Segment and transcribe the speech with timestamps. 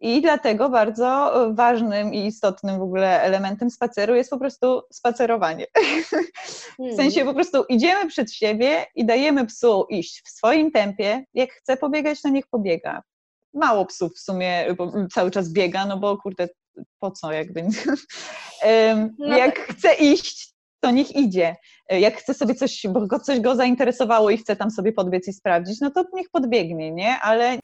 [0.00, 5.66] I dlatego bardzo ważnym i istotnym w ogóle elementem spaceru jest po prostu spacerowanie.
[6.92, 11.24] W sensie po prostu idziemy przed siebie i dajemy psu iść w swoim tempie.
[11.34, 13.02] Jak chce pobiegać, to niech pobiega.
[13.54, 14.66] Mało psów w sumie
[15.12, 16.48] cały czas biega, no bo kurde,
[17.00, 17.62] po co jakby.
[19.18, 19.76] No Jak tak.
[19.76, 21.56] chce iść, to niech idzie.
[21.90, 25.80] Jak chce sobie coś, bo coś go zainteresowało i chce tam sobie podbiec i sprawdzić,
[25.80, 27.18] no to niech podbiegnie, nie?
[27.20, 27.58] Ale.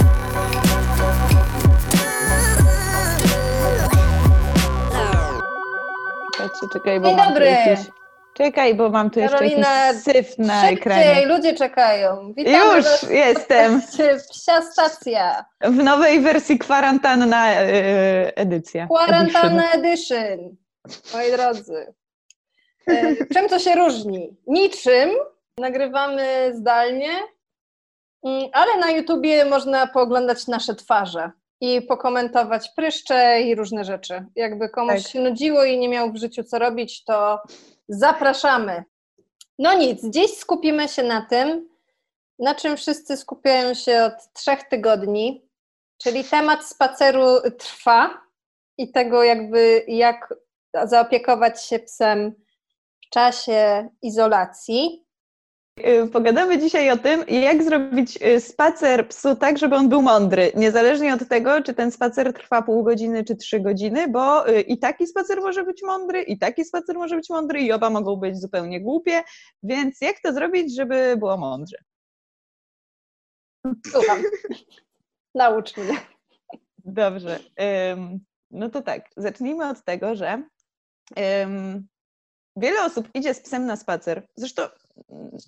[6.73, 7.47] Czekaj, bo Dzień mam dobry.
[7.47, 7.79] Jakieś...
[8.37, 11.27] Czekaj, bo mam tu jeszcze Karolina, jakiś syf na Szybciej, ekranie.
[11.27, 12.33] ludzie czekają.
[12.37, 13.83] Witamy Już was jestem
[14.31, 15.45] Psia Stacja.
[15.61, 18.87] w nowej wersji kwarantanna e, edycja.
[18.87, 20.57] Quarantana Edition.
[21.15, 21.95] Moi drodzy.
[22.89, 24.37] E, Czym to się różni?
[24.47, 25.11] Niczym.
[25.59, 27.11] Nagrywamy zdalnie,
[28.25, 31.31] mm, ale na YouTubie można pooglądać nasze twarze
[31.63, 34.25] i pokomentować pryszcze i różne rzeczy.
[34.37, 35.13] Jakby komuś Tak.
[35.13, 37.43] się nudziło i nie miał w życiu co robić, to
[37.89, 38.85] zapraszamy.
[39.59, 41.69] No nic, dziś skupimy się na tym,
[42.39, 45.49] na czym wszyscy skupiają się od trzech tygodni,
[45.99, 47.27] czyli temat spaceru
[47.59, 48.21] trwa
[48.79, 50.35] i tego jakby jak
[50.85, 52.35] zaopiekować się psem
[53.07, 55.02] w czasie izolacji.
[55.87, 60.53] Y, Pogadamy dzisiaj o tym, jak zrobić y, spacer psu tak, żeby on był mądry,
[60.57, 64.79] niezależnie od tego, czy ten spacer trwa pół godziny czy trzy godziny, bo y, i
[64.79, 68.41] taki spacer może być mądry, i taki spacer może być mądry, i oba mogą być
[68.41, 69.23] zupełnie głupie,
[69.63, 71.77] więc jak to zrobić, żeby było mądrze?
[73.87, 74.23] Słucham.
[75.35, 75.97] Naucz mnie.
[76.85, 77.39] Dobrze.
[78.51, 80.43] No to tak, zacznijmy od tego, że
[82.57, 84.29] wiele osób idzie z psem na spacer.
[84.37, 84.63] Zresztą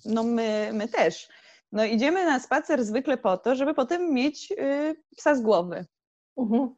[0.05, 1.29] no my, my też.
[1.71, 5.85] No idziemy na spacer zwykle po to, żeby potem mieć y, psa z głowy.
[6.37, 6.75] Mhm.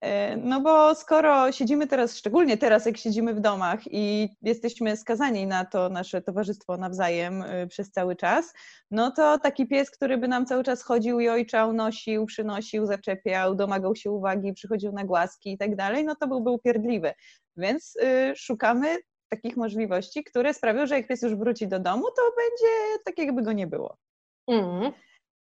[0.00, 5.46] E, No bo skoro siedzimy teraz, szczególnie teraz, jak siedzimy w domach i jesteśmy skazani
[5.46, 8.52] na to nasze towarzystwo nawzajem y, przez cały czas,
[8.90, 13.54] no to taki pies, który by nam cały czas chodził i ojczał, nosił, przynosił, zaczepiał,
[13.54, 17.12] domagał się uwagi, przychodził na głaski i tak dalej, no to byłby upierdliwy.
[17.56, 18.96] Więc y, szukamy
[19.30, 23.42] takich możliwości, które sprawią, że jak pies już wróci do domu, to będzie tak, jakby
[23.42, 23.96] go nie było.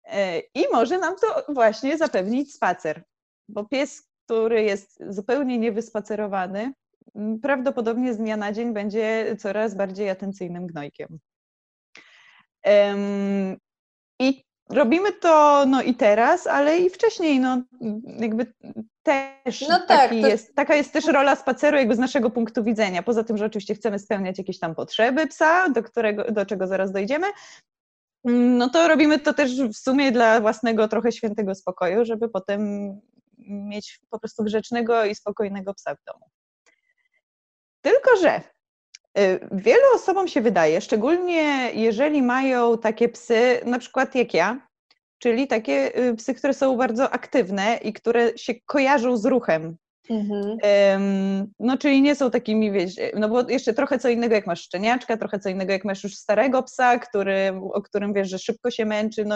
[0.04, 3.02] E, I może nam to właśnie zapewnić spacer,
[3.48, 6.72] bo pies, który jest zupełnie niewyspacerowany,
[7.42, 11.18] prawdopodobnie z dnia na dzień będzie coraz bardziej atencyjnym gnojkiem.
[12.62, 13.56] Em,
[14.20, 17.62] I robimy to no i teraz, ale i wcześniej, no
[18.04, 18.52] jakby
[19.02, 23.02] też No tak, to- jest, taka jest też rola spaceru jakby z naszego punktu widzenia.
[23.02, 26.92] Poza tym, że oczywiście chcemy spełniać jakieś tam potrzeby psa, do, którego, do czego zaraz
[26.92, 27.26] dojdziemy,
[28.24, 32.90] no to robimy to też w sumie dla własnego trochę świętego spokoju, żeby potem
[33.38, 36.30] mieć po prostu grzecznego i spokojnego psa w domu.
[37.80, 38.40] Tylko, że
[39.52, 44.68] wielu osobom się wydaje, szczególnie jeżeli mają takie psy, na przykład jak ja,
[45.18, 49.76] czyli takie y, psy, które są bardzo aktywne i które się kojarzą z ruchem,
[50.10, 50.56] Mhm.
[50.62, 54.60] Em, No, czyli nie są takimi, wiesz, no bo jeszcze trochę co innego jak masz
[54.62, 58.70] szczeniaczka, trochę co innego jak masz już starego psa, który, o którym wiesz, że szybko
[58.70, 59.34] się męczy, no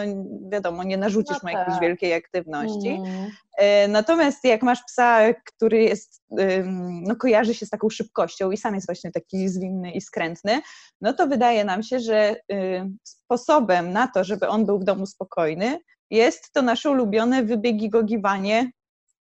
[0.53, 1.83] wiadomo, nie narzucisz No mu jakiejś tak.
[1.83, 2.89] wielkiej aktywności.
[2.89, 3.31] Mhm.
[3.59, 8.57] E, Natomiast jak masz psa, który jest, ym, no kojarzy się z taką szybkością i
[8.57, 10.61] sam jest właśnie taki zwinny i skrętny,
[11.01, 15.07] no to wydaje nam się, że y, sposobem na to, żeby on był w domu
[15.07, 15.79] spokojny,
[16.11, 18.71] jest to nasze ulubione wybiegigogiwanie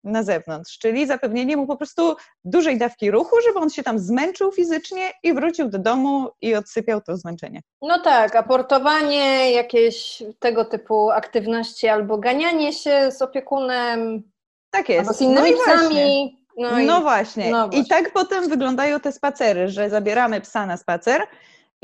[0.04, 4.52] na zewnątrz, czyli zapewnienie mu po prostu dużej dawki ruchu, żeby on się tam zmęczył
[4.52, 7.60] fizycznie i wrócił do domu i odsypiał to zmęczenie.
[7.82, 14.22] No tak, aportowanie, jakieś tego typu aktywności albo ganianie się z opiekunem,
[14.70, 15.00] Tak jest.
[15.00, 16.38] albo z innymi no i psami.
[16.56, 17.50] No, i, No właśnie.
[17.50, 17.84] no I właśnie.
[17.86, 21.20] tak potem wyglądają te spacery, że zabieramy psa na spacer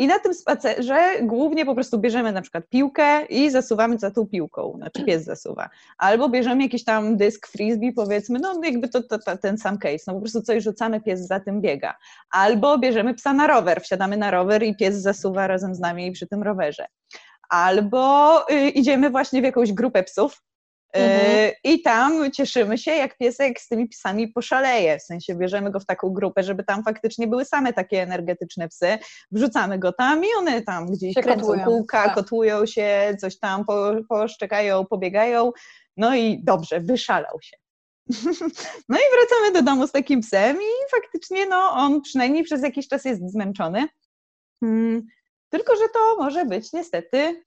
[0.00, 4.27] i na tym spacerze głównie po prostu bierzemy na przykład piłkę i zasuwamy za tą
[4.27, 5.69] piłką, znaczy pies zasuwa.
[5.99, 10.04] Albo bierzemy jakiś tam dysk frisbee, powiedzmy, no jakby to, to, to ten sam case,
[10.07, 11.95] no po prostu coś rzucamy, pies za tym biega.
[12.30, 16.27] Albo bierzemy psa na rower, wsiadamy na rower i pies zasuwa razem z nami przy
[16.27, 16.86] tym rowerze.
[17.51, 20.42] Albo y, idziemy właśnie w jakąś grupę psów,
[20.92, 21.37] Mhm.
[21.37, 24.98] Yy, I tam cieszymy się, jak piesek z tymi psami poszaleje.
[24.98, 28.98] W sensie bierzemy go w taką grupę, żeby tam faktycznie były same takie energetyczne psy.
[29.31, 32.15] Wrzucamy go tam i one tam gdzieś Się kręcą kotłują, kółka, tak.
[32.15, 35.53] kotłują się, coś tam po, poszczekają, pobiegają.
[35.97, 37.57] No i dobrze, wyszalał się.
[38.89, 42.89] No i wracamy do domu z takim psem i faktycznie no, on przynajmniej przez jakiś
[42.89, 43.89] czas jest zmęczony.
[44.63, 45.07] Mm,
[45.51, 47.45] Tylko, że to może być niestety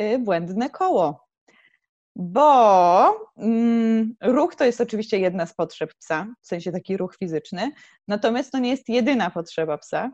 [0.00, 1.25] y, błędne koło.
[2.18, 7.72] Bo mm, ruch to jest oczywiście jedna z potrzeb psa, w sensie taki ruch fizyczny,
[8.08, 10.10] natomiast to nie jest jedyna potrzeba psa.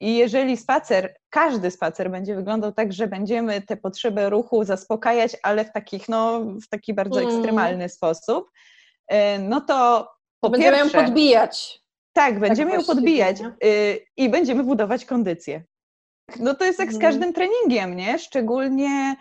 [0.00, 5.64] I jeżeli spacer, każdy spacer będzie wyglądał tak, że będziemy tę potrzebę ruchu zaspokajać, ale
[5.64, 7.34] w, takich, no, w taki bardzo mm.
[7.34, 8.50] ekstremalny sposób,
[9.08, 10.08] e, no to
[10.40, 11.82] po będziemy pierwsze, ją podbijać.
[12.12, 15.64] Tak, będziemy tak ją podbijać y, i będziemy budować kondycję.
[16.38, 17.12] No to jest jak z mhm.
[17.12, 18.18] każdym treningiem, nie?
[18.18, 19.16] Szczególnie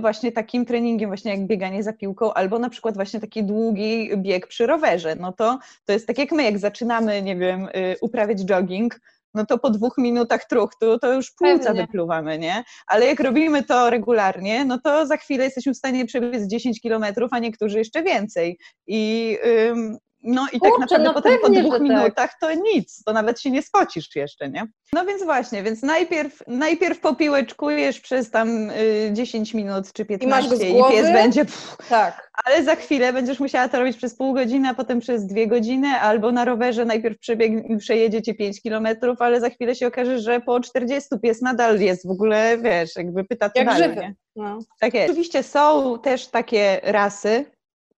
[0.00, 4.46] właśnie takim treningiem właśnie jak bieganie za piłką albo na przykład właśnie taki długi bieg
[4.46, 5.16] przy rowerze.
[5.20, 9.00] No to, to jest tak jak my, jak zaczynamy, nie wiem, y, uprawiać jogging,
[9.34, 11.82] no to po dwóch minutach truchtu to już płuca Pewnie.
[11.82, 12.64] wypluwamy, nie?
[12.86, 17.32] Ale jak robimy to regularnie, no to za chwilę jesteśmy w stanie przebiec 10 kilometrów,
[17.32, 18.58] a niektórzy jeszcze więcej.
[18.86, 19.36] I
[19.68, 21.82] ym, no i tak naprawdę no potem po dwóch tak.
[21.82, 22.36] minutach tak.
[22.40, 24.66] to nic, to nawet się nie spocisz jeszcze, nie?
[24.92, 30.78] No więc właśnie, więc najpierw, najpierw popiłeczkujesz przez tam y, 10 minut czy 15 i,
[30.78, 31.44] i pies będzie...
[31.44, 32.30] Pff, tak.
[32.44, 35.88] Ale za chwilę będziesz musiała to robić przez pół godziny, a potem przez dwie godziny,
[35.88, 40.60] albo na rowerze najpierw przebieg, przejedziecie 5 kilometrów, ale za chwilę się okaże, że po
[40.60, 44.14] 40 pies nadal jest w ogóle, wiesz, jakby pyta Jak dalej, żywy.
[44.36, 44.58] No.
[44.80, 45.10] Tak jest.
[45.10, 47.44] Oczywiście są też takie rasy,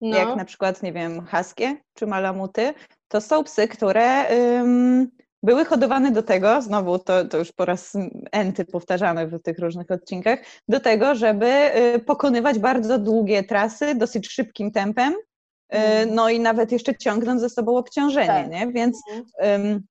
[0.02, 0.18] no.
[0.18, 2.74] jak na przykład, nie wiem, haskie czy malamuty,
[3.08, 5.12] to są psy, które ym,
[5.44, 7.94] były hodowane do tego, znowu to, to już po raz
[8.32, 14.28] enty powtarzamy w tych różnych odcinkach, do tego, żeby y, pokonywać bardzo długie trasy dosyć
[14.28, 16.16] szybkim tempem, y, mm.
[16.16, 18.52] no i nawet jeszcze ciągnąć ze sobą obciążenie, tak.
[18.52, 18.68] nie?
[18.68, 19.02] Więc
[19.44, 19.84] ym,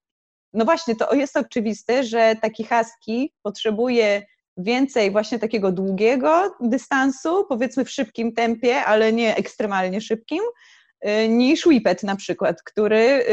[0.52, 4.22] no właśnie, to jest oczywiste, że taki husky potrzebuje
[4.62, 10.40] więcej właśnie takiego długiego dystansu, powiedzmy w szybkim tempie, ale nie ekstremalnie szybkim,
[11.08, 13.24] y, niż Whippet na przykład, który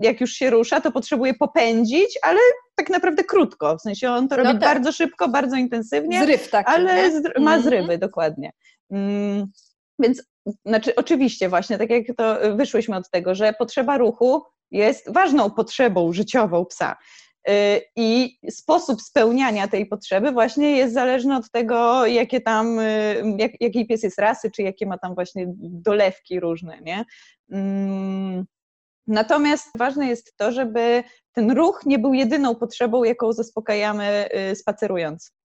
[0.00, 2.38] jak już się rusza, to potrzebuje popędzić, ale
[2.74, 4.62] tak naprawdę krótko, w sensie on to robi no tak.
[4.62, 7.62] bardzo szybko, bardzo intensywnie, Zryw taki, ale zr ma mhm.
[7.62, 8.50] zrywy, dokładnie.
[8.90, 9.46] Mm,
[9.98, 10.22] więc
[10.64, 16.12] znaczy, oczywiście właśnie, tak jak to wyszłyśmy od tego, że potrzeba ruchu jest ważną potrzebą
[16.12, 16.96] życiową psa.
[17.48, 23.60] Y, I sposób spełniania tej potrzeby właśnie jest zależny od tego, jakie tam, y, jak,
[23.60, 27.04] jaki pies jest rasy, czy jakie ma tam właśnie dolewki różne, nie?
[27.52, 28.44] Mm,
[29.06, 31.02] natomiast ważne jest to, żeby
[31.32, 35.39] ten ruch nie był jedyną potrzebą, jaką zaspokajamy y, spacerując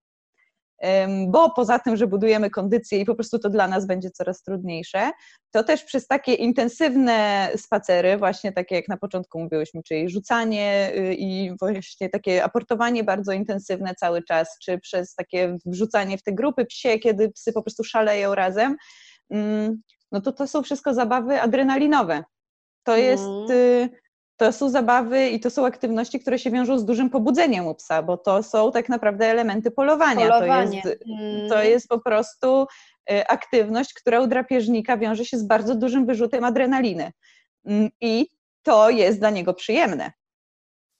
[1.28, 5.10] bo poza tym, że budujemy kondycję i po prostu to dla nas będzie coraz trudniejsze,
[5.50, 11.14] to też przez takie intensywne spacery, właśnie takie jak na początku mówiłyśmy, czyli rzucanie y,
[11.14, 16.66] i właśnie takie aportowanie bardzo intensywne cały czas, czy przez takie wrzucanie w te grupy
[16.66, 18.76] psie, kiedy psy po prostu szaleją razem,
[19.30, 19.82] mm,
[20.12, 22.24] no to to są wszystko zabawy adrenalinowe.
[22.84, 23.88] To jest mm
[24.36, 28.02] to są zabawy i to są aktywności, które się wiążą z dużym pobudzeniem u psa,
[28.02, 30.28] bo to są tak naprawdę elementy polowania.
[30.28, 30.82] Polowanie.
[30.82, 31.48] To, jest, mm.
[31.48, 32.66] to jest po prostu
[33.10, 37.12] y, aktywność, która u drapieżnika wiąże się z bardzo dużym wyrzutem adrenaliny.
[37.66, 38.26] Mm, I
[38.62, 40.12] to jest dla niego przyjemne.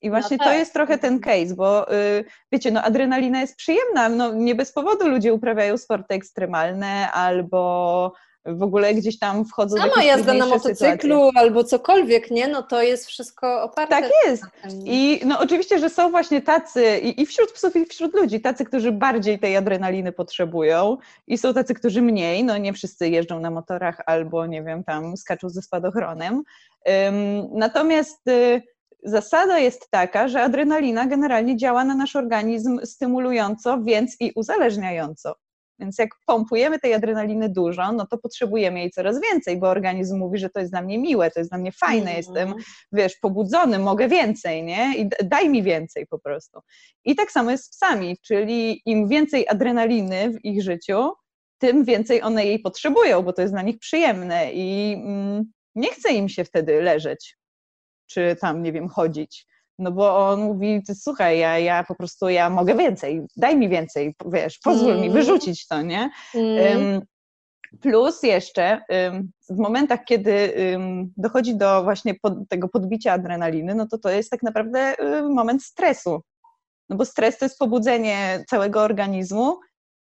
[0.02, 0.52] I właśnie no tak.
[0.52, 4.72] to jest trochę ten case, bo y, wiecie, no adrenalina jest przyjemna, no nie bez
[4.72, 8.12] powodu ludzie uprawiają sporty ekstremalne albo
[8.46, 11.40] w ogóle gdzieś tam wchodzą Sama jazda na motocyklu sytuacje.
[11.40, 12.48] albo cokolwiek, nie?
[12.48, 13.90] No to jest wszystko oparte.
[13.90, 14.42] Tak jest.
[14.84, 18.64] I no oczywiście, że są właśnie tacy i, i wśród psów i wśród ludzi, tacy,
[18.64, 20.96] którzy bardziej tej adrenaliny potrzebują
[21.26, 25.16] i są tacy, którzy mniej, no nie wszyscy jeżdżą na motorach albo nie wiem, tam
[25.16, 26.42] skaczą ze spadochronem.
[26.86, 28.62] Um, natomiast y,
[29.02, 35.34] zasada jest taka, że adrenalina generalnie działa na nasz organizm stymulująco, więc i uzależniająco.
[35.78, 40.38] Więc jak pompujemy tej adrenaliny dużo, no to potrzebujemy jej coraz więcej, bo organizm mówi,
[40.38, 42.16] że to jest dla mnie miłe, to jest dla mnie fajne, mm.
[42.16, 42.54] jestem,
[42.92, 44.96] wiesz, pobudzony, mogę więcej, nie?
[44.96, 46.60] I daj mi więcej po prostu.
[47.04, 51.12] I tak samo jest z psami, czyli im więcej adrenaliny w ich życiu,
[51.58, 56.12] tym więcej one jej potrzebują, bo to jest dla nich przyjemne i mm, nie chce
[56.12, 57.36] im się wtedy leżeć,
[58.06, 59.46] czy tam, nie wiem, chodzić
[59.78, 64.14] no bo on mówi, słuchaj, ja, ja po prostu, ja mogę więcej, daj mi więcej,
[64.26, 65.02] wiesz, pozwól mm.
[65.02, 66.10] mi wyrzucić to, nie?
[66.34, 67.00] Mm.
[67.80, 68.80] Plus jeszcze
[69.50, 70.54] w momentach, kiedy
[71.16, 74.94] dochodzi do właśnie pod, tego podbicia adrenaliny, no to to jest tak naprawdę
[75.30, 76.20] moment stresu,
[76.88, 79.58] no bo stres to jest pobudzenie całego organizmu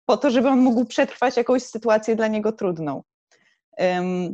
[0.05, 3.03] po to, żeby on mógł przetrwać jakąś sytuację dla niego trudną.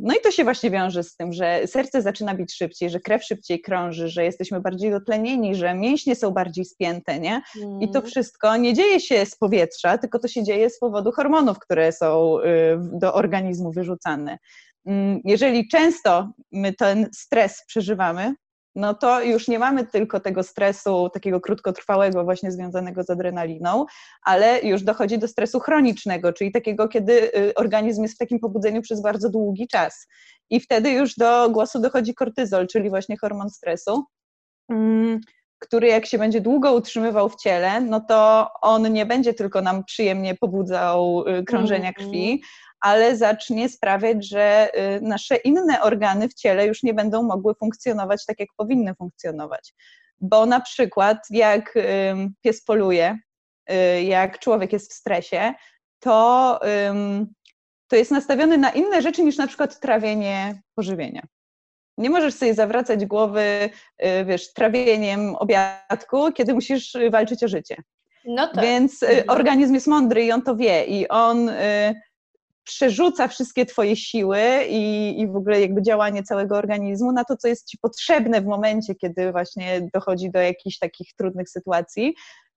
[0.00, 3.24] No i to się właśnie wiąże z tym, że serce zaczyna bić szybciej, że krew
[3.24, 7.42] szybciej krąży, że jesteśmy bardziej dotlenieni, że mięśnie są bardziej spięte, nie?
[7.80, 8.10] I to mm.
[8.10, 12.38] wszystko nie dzieje się z powietrza, tylko to się dzieje z powodu hormonów, które są
[12.38, 12.44] y,
[12.92, 14.38] do organizmu wyrzucane.
[15.24, 18.34] Jeżeli często my ten stres przeżywamy,
[18.78, 23.86] no to już nie mamy tylko tego stresu takiego krótkotrwałego, właśnie związanego z adrenaliną,
[24.22, 28.82] ale już dochodzi do stresu chronicznego, czyli takiego, kiedy y, organizm jest w takim pobudzeniu
[28.82, 30.06] przez bardzo długi czas.
[30.50, 34.04] I wtedy już do głosu dochodzi kortyzol, czyli właśnie hormon stresu.
[34.70, 35.20] Mm,
[35.58, 39.84] który jak się będzie długo utrzymywał w ciele, no to on nie będzie tylko nam
[39.84, 41.94] przyjemnie pobudzał y, krążenia mhm.
[41.94, 42.42] krwi,
[42.80, 48.26] ale zacznie sprawiać, że y, nasze inne organy w ciele już nie będą mogły funkcjonować
[48.26, 49.74] tak, jak powinny funkcjonować.
[50.20, 51.74] Bo na przykład, jak
[52.42, 53.18] pies poluje,
[53.70, 55.54] y, jak człowiek jest w stresie,
[56.00, 56.60] to,
[57.88, 61.22] to jest nastawiony na inne rzeczy niż na przykład trawienie pożywienia.
[61.98, 63.70] Nie możesz sobie zawracać głowy,
[64.04, 67.76] y, wiesz, trawieniem obiadku, kiedy musisz walczyć o życie.
[68.24, 68.64] No tak.
[68.64, 69.24] Więc mhm.
[69.28, 71.50] organizm jest mądry i on to wie i on
[72.68, 77.48] przerzuca wszystkie twoje siły i, i w ogóle jakby działanie całego organizmu na to, co
[77.48, 82.14] jest ci potrzebne w momencie, kiedy właśnie dochodzi do jakichś takich trudnych sytuacji,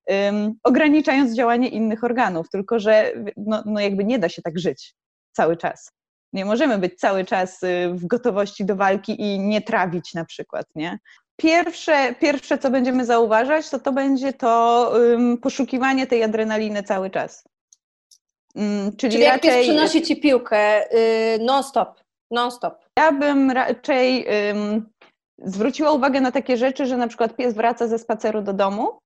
[0.07, 4.95] um, ograniczając działanie innych organów, tylko że no, no jakby nie da się tak żyć
[5.31, 5.91] cały czas.
[6.33, 10.65] Nie możemy być cały czas y, w gotowości do walki i nie trawić na przykład,
[10.75, 10.99] nie?
[11.35, 17.43] Pierwsze, pierwsze co będziemy zauważać, to to będzie to um, poszukiwanie tej adrenaliny cały czas.
[18.55, 19.31] Mm, czyli, czyli raczej...
[19.31, 22.00] jak pies przynosi ci piłkę yy, non-stop,
[22.31, 22.86] non-stop.
[23.00, 24.25] Ja bym raczej
[25.43, 29.00] zwróciła uwagę na takie rzeczy, że na przykład pies wraca ze spaceru do domu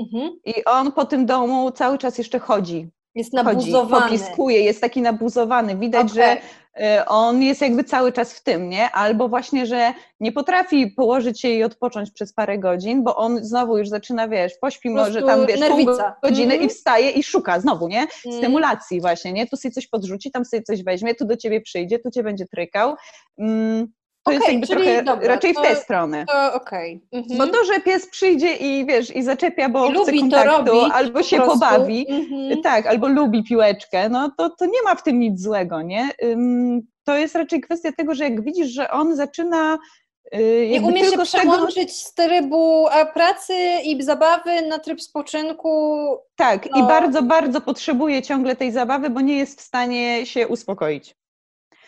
[0.00, 0.38] mhm.
[0.44, 2.88] i on po tym domu cały czas jeszcze chodzi.
[3.14, 4.02] Jest nabuzowany.
[4.02, 5.76] Chodzi, popiskuje, jest taki nabuzowany.
[5.76, 6.14] Widać, okay.
[6.14, 6.40] że Y,
[7.06, 8.90] on jest jakby cały czas w tym, nie?
[8.90, 13.78] Albo właśnie, że nie potrafi położyć się i odpocząć przez parę godzin, bo on znowu
[13.78, 15.86] już zaczyna, wiesz, pośpi może tam, wiesz, pół
[16.22, 16.66] godziny mm.
[16.66, 18.06] i wstaje i szuka znowu, nie?
[18.26, 18.38] Mm.
[18.38, 19.46] Stymulacji właśnie, nie?
[19.46, 22.46] Tu sobie coś podrzuci, tam sobie coś weźmie, tu do ciebie przyjdzie, tu cię będzie
[22.46, 22.94] trykał.
[23.38, 23.86] Mm,
[24.24, 26.24] to okay, jest jakby trochę dobra, raczej to, w tę stronę.
[26.28, 27.00] To okay.
[27.12, 27.38] mhm.
[27.38, 31.36] Bo to, że pies przyjdzie i wiesz, i zaczepia, bo I chce kontaktu, albo się
[31.36, 31.52] prostu.
[31.52, 32.62] pobawi, mhm.
[32.62, 36.08] tak, albo lubi piłeczkę, no to, to nie ma w tym nic złego, nie?
[37.04, 39.78] To jest raczej kwestia tego, że jak widzisz, że on zaczyna
[40.34, 41.92] y, nie umie się przełączyć tego...
[41.92, 43.54] z trybu pracy
[43.84, 46.06] i zabawy na tryb spoczynku.
[46.36, 46.78] Tak, no.
[46.78, 51.16] i bardzo, bardzo potrzebuje ciągle tej zabawy, bo nie jest w stanie się uspokoić.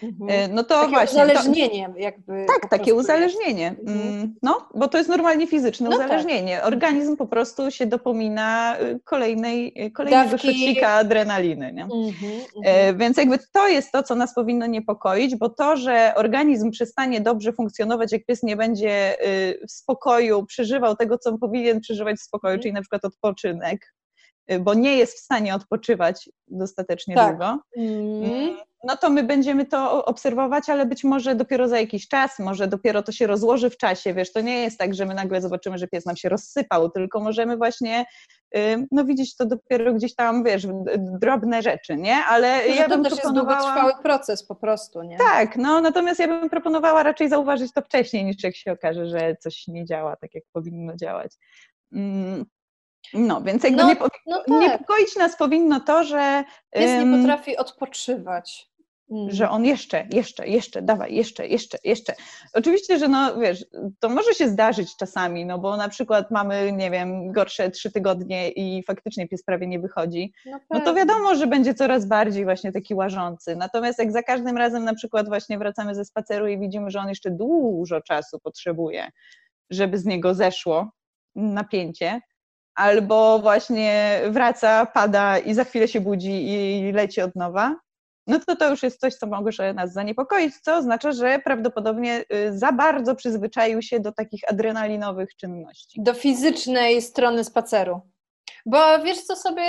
[0.02, 0.30] Mhm.
[0.30, 1.24] E, no to takie właśnie.
[1.24, 2.46] Uzależnienie, to, jakby.
[2.46, 3.68] Tak, takie uzależnienie.
[3.68, 4.00] Mhm.
[4.00, 6.06] Mm, no, bo to jest normalnie fizyczne no tak.
[6.06, 6.56] uzależnienie.
[6.56, 6.66] Tak.
[6.66, 10.46] Organizm po prostu się dopomina y, kolejnej, y, kolejnego Dawki...
[10.46, 11.72] szocika adrenaliny.
[11.72, 11.82] Nie?
[11.82, 16.70] Mhm, e, więc jakby to jest to, co nas powinno niepokoić, bo to, że organizm
[16.70, 22.16] przestanie dobrze funkcjonować, jak pies nie będzie y, w spokoju przeżywał tego, co powinien przeżywać
[22.16, 22.62] w spokoju, mhm.
[22.62, 23.94] czyli na przykład odpoczynek,
[24.60, 27.30] bo nie jest w stanie odpoczywać dostatecznie tak.
[27.30, 32.38] długo, mm no to my będziemy to obserwować, ale być może dopiero za jakiś czas,
[32.38, 35.40] może dopiero to się rozłoży w czasie, wiesz, to nie jest tak, że my nagle
[35.40, 38.04] zobaczymy, że pies nam się rozsypał, tylko możemy właśnie
[38.90, 40.66] no widzieć to dopiero gdzieś tam, wiesz,
[41.20, 42.16] drobne rzeczy, nie?
[42.16, 43.56] Ale to, ja bym to też proponowała...
[43.56, 45.18] jest długotrwały proces po prostu, nie?
[45.18, 49.36] Tak, no natomiast ja bym proponowała raczej zauważyć to wcześniej, niż jak się okaże, że
[49.40, 51.32] coś nie działa tak, jak powinno działać.
[51.92, 52.44] Mm,
[53.14, 54.08] no, więc jakby no, niepo...
[54.26, 54.60] no tak.
[54.60, 56.44] niepokoić nas powinno to, że...
[56.70, 58.75] Pies nie potrafi odpoczywać.
[59.28, 62.14] Że on jeszcze, jeszcze, jeszcze, dawaj, jeszcze, jeszcze, jeszcze.
[62.52, 63.64] Oczywiście, że no wiesz,
[64.00, 68.50] to może się zdarzyć czasami, no bo na przykład mamy, nie wiem, gorsze trzy tygodnie
[68.50, 72.72] i faktycznie pies prawie nie wychodzi, no, no to wiadomo, że będzie coraz bardziej właśnie
[72.72, 73.56] taki łażący.
[73.56, 77.08] Natomiast jak za każdym razem na przykład właśnie wracamy ze spaceru i widzimy, że on
[77.08, 79.10] jeszcze dużo czasu potrzebuje,
[79.70, 80.90] żeby z niego zeszło
[81.34, 82.20] napięcie,
[82.74, 87.76] albo właśnie wraca, pada i za chwilę się budzi i leci od nowa,
[88.26, 92.58] no to to już jest coś, co może nas zaniepokoić, co oznacza, że prawdopodobnie y,
[92.58, 96.00] za bardzo przyzwyczaił się do takich adrenalinowych czynności.
[96.02, 98.00] Do fizycznej strony spaceru.
[98.66, 99.62] Bo wiesz co sobie,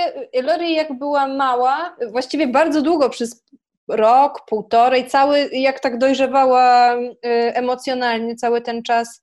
[0.44, 3.44] Lori jak była mała, właściwie bardzo długo, przez
[3.88, 7.10] rok, półtorej, cały, jak tak dojrzewała y,
[7.54, 9.22] emocjonalnie cały ten czas,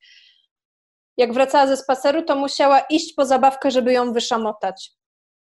[1.16, 4.90] jak wracała ze spaceru, to musiała iść po zabawkę, żeby ją wyszamotać.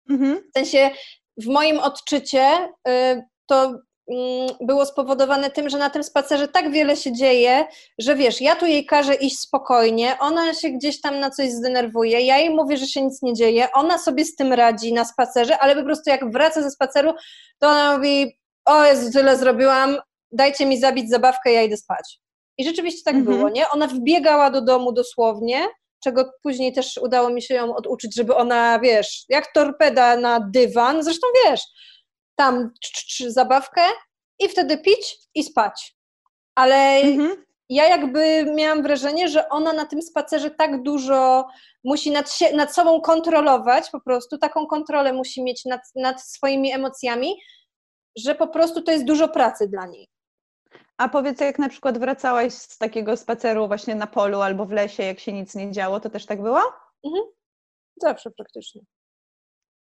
[0.09, 0.41] Mhm.
[0.49, 0.91] W sensie,
[1.37, 3.79] w moim odczycie y, to
[4.11, 7.65] mm, było spowodowane tym, że na tym spacerze tak wiele się dzieje,
[7.99, 12.21] że wiesz, ja tu jej każę iść spokojnie, ona się gdzieś tam na coś zdenerwuje,
[12.21, 15.59] ja jej mówię, że się nic nie dzieje, ona sobie z tym radzi na spacerze,
[15.59, 17.13] ale po prostu jak wraca ze spaceru,
[17.59, 19.97] to ona mówi, o Jezu, tyle zrobiłam,
[20.31, 22.19] dajcie mi zabić zabawkę, ja idę spać.
[22.57, 23.37] I rzeczywiście tak mhm.
[23.37, 23.69] było, nie?
[23.69, 25.67] Ona wbiegała do domu dosłownie,
[26.03, 31.03] czego później też udało mi się ją oduczyć, żeby ona, wiesz, jak torpeda na dywan,
[31.03, 31.61] zresztą wiesz,
[32.41, 32.71] tam
[33.27, 33.81] zabawkę
[34.39, 35.95] i wtedy pić i spać.
[36.55, 37.45] Ale mhm.
[37.69, 41.47] ja jakby miałam wrażenie, że ona na tym spacerze tak dużo
[41.83, 46.73] musi nad, się, nad sobą kontrolować, po prostu taką kontrolę musi mieć nad, nad swoimi
[46.73, 47.35] emocjami,
[48.17, 50.09] że po prostu to jest dużo pracy dla niej.
[50.97, 55.03] A powiedz, jak na przykład wracałaś z takiego spaceru właśnie na polu albo w lesie,
[55.03, 56.61] jak się nic nie działo, to też tak było?
[57.05, 57.23] Mhm.
[57.97, 58.81] Zawsze praktycznie.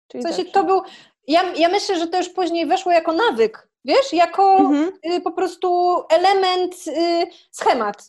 [0.08, 0.82] Czyli w sensie to był.
[1.28, 4.92] Ja, ja myślę, że to już później weszło jako nawyk, wiesz, jako Mhm.
[5.14, 8.04] y, po prostu element, y, schemat.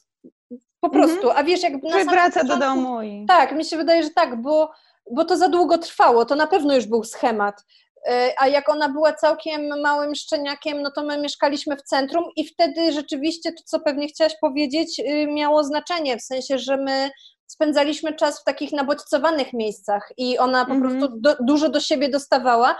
[0.80, 1.04] Po Mhm.
[1.04, 1.30] prostu.
[1.30, 3.24] A wiesz, jak na wraca do domu i...
[3.28, 4.70] Tak, mi się wydaje, że tak, bo,
[5.10, 6.24] bo to za długo trwało.
[6.24, 7.64] To na pewno już był schemat.
[8.08, 12.44] E, A jak ona była całkiem małym szczeniakiem, no to my mieszkaliśmy w centrum i
[12.48, 17.10] wtedy rzeczywiście to, co pewnie chciałaś powiedzieć, y, miało znaczenie, w sensie, że my
[17.46, 20.98] spędzaliśmy czas w takich nabodźcowanych miejscach i ona po Mhm.
[21.00, 22.76] prostu do, dużo do siebie dostawała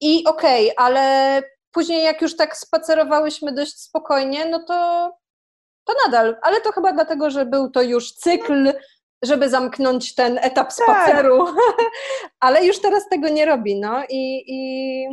[0.00, 5.10] i okej, ale później jak już tak spacerowałyśmy dość spokojnie, no to,
[5.84, 8.72] to nadal, ale to chyba dlatego, że był to już cykl,
[9.24, 11.46] żeby zamknąć ten etap spaceru,
[12.40, 15.08] ale już teraz tego nie robi, no i, i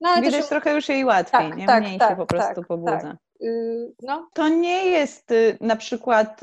[0.00, 1.66] no ale Widać też, trochę już jej łatwiej, Tak, nie?
[1.66, 3.16] tak, Mniej się tak, po prostu tak, pobudza.
[3.42, 6.40] y, no, To nie jest y, na przykład,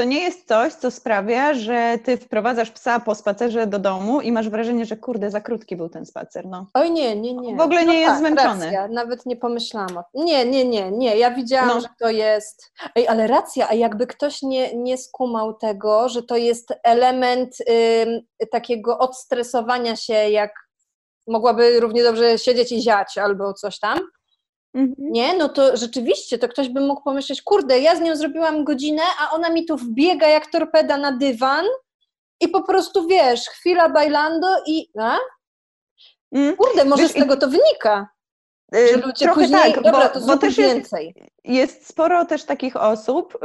[0.00, 4.32] to nie jest coś, co sprawia, że ty wprowadzasz psa po spacerze do domu i
[4.32, 6.66] masz wrażenie, że kurde, za krótki był ten spacer, no.
[6.74, 7.56] oj nie, nie, nie.
[7.56, 8.64] W ogóle nie no jest tak, zmęczony.
[8.64, 11.80] Racja, nawet nie pomyślałam o Nie, nie, nie, nie, ja widziałam, No.
[11.80, 16.36] że to jest, ej, ale racja, a jakby ktoś nie, nie skumał tego, że to
[16.36, 20.52] jest element ym, takiego odstresowania się, jak
[21.26, 23.98] mogłaby równie dobrze siedzieć i ziać albo coś tam,
[24.74, 24.94] Mhm.
[24.98, 29.02] Nie, no to rzeczywiście, to ktoś by mógł pomyśleć, kurde, ja z nią zrobiłam godzinę,
[29.20, 31.64] a ona mi tu wbiega jak torpeda na dywan
[32.40, 34.88] i po prostu, wiesz, chwila bailando i...
[35.00, 35.18] A?
[36.32, 36.56] Mm.
[36.56, 38.08] Kurde, może Wiesz, z tego to wynika,
[38.76, 41.14] Y, że ludzie Trochę później, tak, dobra, bo, to bo też jest, więcej.
[41.44, 43.34] jest sporo też takich osób.
[43.34, 43.38] y,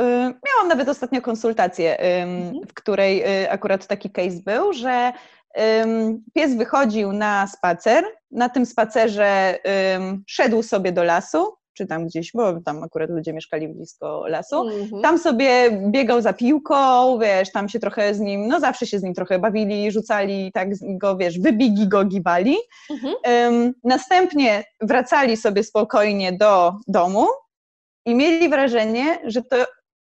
[0.48, 2.68] Miałam nawet ostatnio konsultację, Mhm.
[2.68, 5.14] w której y, akurat taki case był, że
[6.34, 8.04] pies wychodził na spacer.
[8.32, 9.60] Na tym spacerze
[10.28, 14.62] szedł sobie do lasu, czy tam gdzieś, bo tam akurat ludzie mieszkali blisko lasu.
[14.62, 15.02] Mhm.
[15.02, 19.04] Tam sobie biegał za piłką, wiesz, tam się trochę z nim, no zawsze się z
[19.04, 22.58] nim trochę bawili, rzucali, tak go, wiesz, wybigi go giwali.
[22.90, 23.16] Mhm.
[23.54, 27.28] Ym, następnie wracali sobie spokojnie do domu
[28.06, 29.56] i mieli wrażenie, że to,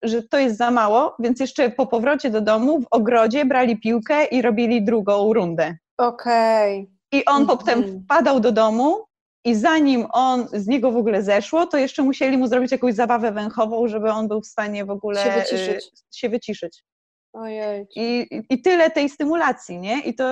[0.03, 4.25] że to jest za mało, więc jeszcze po powrocie do domu w ogrodzie brali piłkę
[4.25, 5.77] i robili drugą rundę.
[5.97, 6.89] Okej.
[7.11, 7.57] I on Mhm.
[7.57, 8.97] potem wpadał do domu
[9.45, 13.31] i zanim on z niego w ogóle zeszło, to jeszcze musieli mu zrobić jakąś zabawę
[13.31, 15.91] węchową, żeby on był w stanie w ogóle Się y, wyciszyć.
[16.11, 16.83] się wyciszyć.
[17.35, 17.87] Ojej.
[17.95, 19.99] I, i- I tyle tej stymulacji, nie?
[20.01, 20.23] I to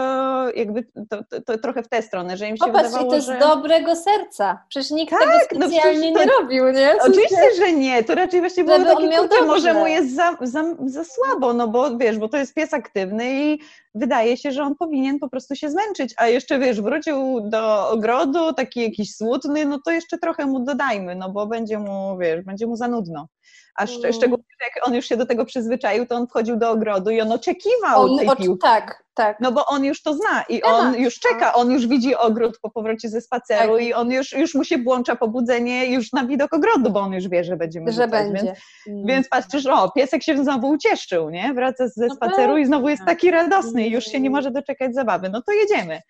[0.55, 3.21] jakby to, to, to trochę w tę stronę, że im się Popatrz, i wydawało, to
[3.21, 3.39] z że...
[3.39, 4.63] dobrego serca.
[4.69, 6.71] Przecież nikt Tak, tego no specjalnie przecież to- nie robił, nie?
[6.71, 8.03] W sensie- Oczywiście, że nie.
[8.03, 11.97] To raczej właśnie było takie, kurczę, może mu jest za, za, za słabo, no bo
[11.97, 13.59] wiesz, bo to jest pies aktywny i
[13.95, 18.53] wydaje się, że on powinien po prostu się zmęczyć, a jeszcze wiesz, wrócił do ogrodu,
[18.53, 22.67] taki jakiś smutny, no to jeszcze trochę mu dodajmy, no bo będzie mu, wiesz, będzie
[22.67, 23.27] mu za nudno.
[23.75, 24.13] A szcz- Mm.
[24.13, 27.31] szczególnie, jak on już się do tego przyzwyczaił, to on wchodził do ogrodu i on
[27.31, 28.59] oczekiwał On, tej piłki.
[28.61, 29.37] tak, tak.
[29.39, 32.59] No bo on już to zna i Temat, on już czeka, on już widzi ogród
[32.61, 33.83] po powrocie ze spaceru Tak.
[33.83, 37.27] i on już, już mu się włącza pobudzenie już na widok ogrodu, bo on już
[37.27, 38.43] wie, że będziemy że rzucać, będzie.
[38.45, 38.57] Więc,
[38.87, 39.05] Mm.
[39.05, 41.53] więc patrzysz, o, piesek się znowu ucieszył, nie?
[41.53, 43.07] Wraca ze No spaceru i znowu jest tak.
[43.09, 44.31] taki radosny i już się nie Mm.
[44.31, 45.29] może doczekać zabawy.
[45.29, 46.01] No to jedziemy.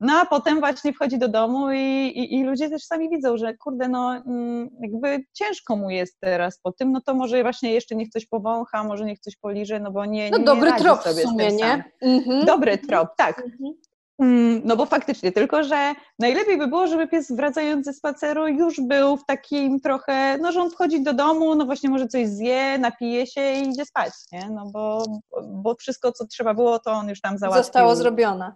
[0.00, 3.54] No a potem właśnie wchodzi do domu i, i, i ludzie też sami widzą, że
[3.54, 7.96] kurde, no mm, jakby ciężko mu jest teraz po tym, no to może właśnie jeszcze
[7.96, 11.00] niech coś powącha, może niech coś poliże, no bo nie, No nie dobry radzi trop
[11.00, 11.84] w sobie z sumie, nie?
[12.02, 12.46] Mhm.
[12.46, 13.38] Dobry trop, tak.
[13.38, 13.74] Mhm.
[14.18, 18.80] Mm, No bo faktycznie, tylko że najlepiej by było, żeby pies wracając ze spaceru już
[18.80, 22.78] był w takim trochę, no że on wchodzi do domu, no właśnie może coś zje,
[22.78, 24.48] napije się i idzie spać, nie?
[24.50, 25.04] No bo,
[25.42, 27.64] bo wszystko, co trzeba było, to on już tam załatwił.
[27.64, 28.52] Zostało zrobione.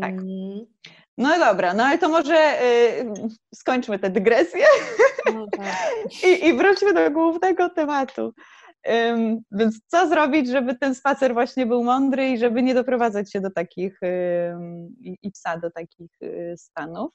[0.00, 0.10] Tak.
[0.10, 0.66] Mm.
[1.18, 3.12] No dobra, no ale to może y,
[3.54, 4.66] skończmy tę dygresję
[5.34, 5.66] No tak.
[6.28, 8.34] i, i wróćmy do głównego tematu.
[9.52, 13.50] Więc co zrobić, żeby ten spacer właśnie był mądry i żeby nie doprowadzać się do
[13.50, 14.00] takich
[15.00, 17.12] i, psa do takich y, stanów?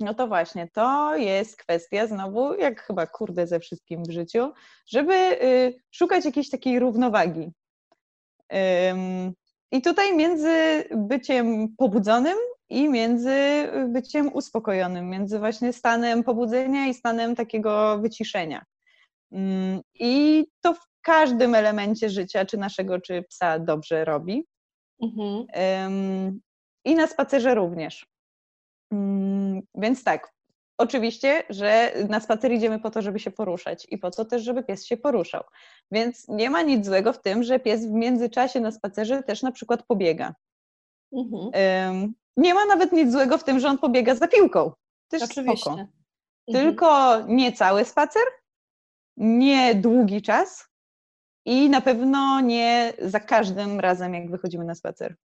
[0.00, 4.52] No to właśnie, to jest kwestia znowu, jak chyba kurde ze wszystkim w życiu,
[4.86, 7.52] żeby y, szukać jakiejś takiej równowagi.
[9.72, 12.36] I tutaj między byciem pobudzonym
[12.68, 13.36] i między
[13.88, 18.64] byciem uspokojonym, między właśnie stanem pobudzenia i stanem takiego wyciszenia.
[19.36, 24.46] Mm, I to w każdym elemencie życia, czy naszego, czy psa, dobrze robi.
[25.02, 26.40] Mhm.
[26.84, 28.06] I na spacerze również.
[28.92, 30.32] Mm, Więc tak,
[30.78, 34.62] oczywiście, że na spacer idziemy po to, żeby się poruszać i po to też, żeby
[34.62, 35.44] pies się poruszał.
[35.90, 39.52] Więc nie ma nic złego w tym, że pies w międzyczasie na spacerze też na
[39.52, 40.34] przykład pobiega.
[41.12, 42.14] Mhm.
[42.36, 44.72] Nie ma nawet nic złego w tym, że on pobiega za piłką.
[45.08, 45.70] Też Oczywiście.
[45.70, 45.86] Spoko.
[46.48, 46.66] Mhm.
[46.66, 48.22] Tylko nie cały spacer,
[49.16, 50.68] nie długi czas
[51.44, 55.16] i na pewno nie za każdym razem, jak wychodzimy na spacer.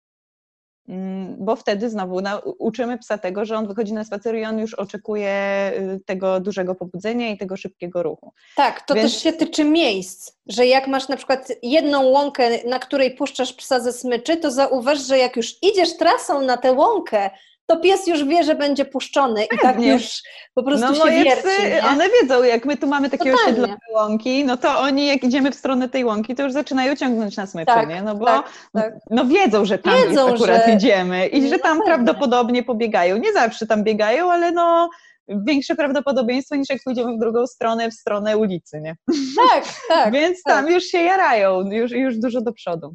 [0.88, 2.20] Mm, bo wtedy znowu
[2.58, 6.74] uczymy psa tego, że on wychodzi na spacer i on już oczekuje y, tego dużego
[6.74, 8.32] pobudzenia i tego szybkiego ruchu.
[8.56, 9.12] Tak, to Więc...
[9.12, 13.80] też się tyczy miejsc, że jak masz na przykład jedną łąkę, na której puszczasz psa
[13.80, 17.30] ze smyczy, to zauważ, że jak już idziesz trasą na tę łąkę,
[17.70, 20.22] to pies już wie, że będzie puszczony i tak już
[20.54, 21.42] po prostu no, się wierci.
[21.42, 25.50] Psy, one wiedzą, jak my tu mamy takiego osiedlowe łąki, no to oni jak idziemy
[25.50, 28.02] w stronę tej łąki, to już zaczynają ciągnąć na smyczy, tak, nie?
[28.02, 28.94] No bo tak, tak.
[29.10, 30.72] no wiedzą, że tam wiedzą, akurat że...
[30.72, 33.16] idziemy i że tam no prawdopodobnie pobiegają.
[33.16, 34.90] Nie zawsze tam biegają, ale no
[35.28, 38.96] większe prawdopodobieństwo niż jak pójdziemy w drugą stronę, w stronę ulicy, nie?
[39.36, 40.12] Tak, tak.
[40.14, 40.74] Więc tam tak.
[40.74, 42.94] już się jarają, już, już dużo do przodu.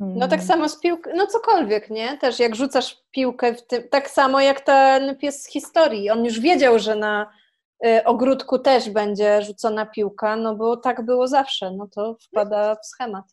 [0.00, 0.46] No tak mm.
[0.46, 2.18] samo z piłką, no cokolwiek, nie?
[2.18, 6.10] Też jak rzucasz piłkę w tym, tak samo jak ten pies z historii.
[6.10, 7.32] On już wiedział, że na
[7.86, 12.86] y, ogródku też będzie rzucona piłka, no bo tak było zawsze, no to wpada w
[12.86, 13.24] schemat.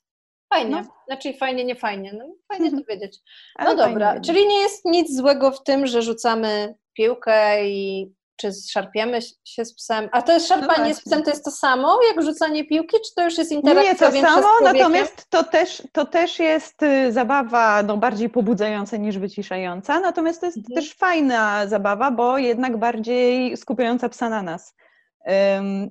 [0.54, 0.84] Fajnie, no.
[1.08, 3.20] znaczy fajnie, nie fajnie, no fajnie to wiedzieć.
[3.60, 9.20] No dobra, czyli nie jest nic złego w tym, że rzucamy piłkę i czy szarpiemy
[9.46, 10.10] się z psem?
[10.12, 13.16] A to jest szarpanie no z psem, to jest to samo jak rzucanie piłki, czy
[13.16, 17.84] to już jest interakcja Nie to samo, natomiast to też, to też jest y, zabawa
[17.84, 20.76] no, bardziej pobudzająca niż wyciszająca, natomiast to jest mhm.
[20.76, 24.74] też fajna zabawa, bo jednak bardziej skupiająca psa na nas.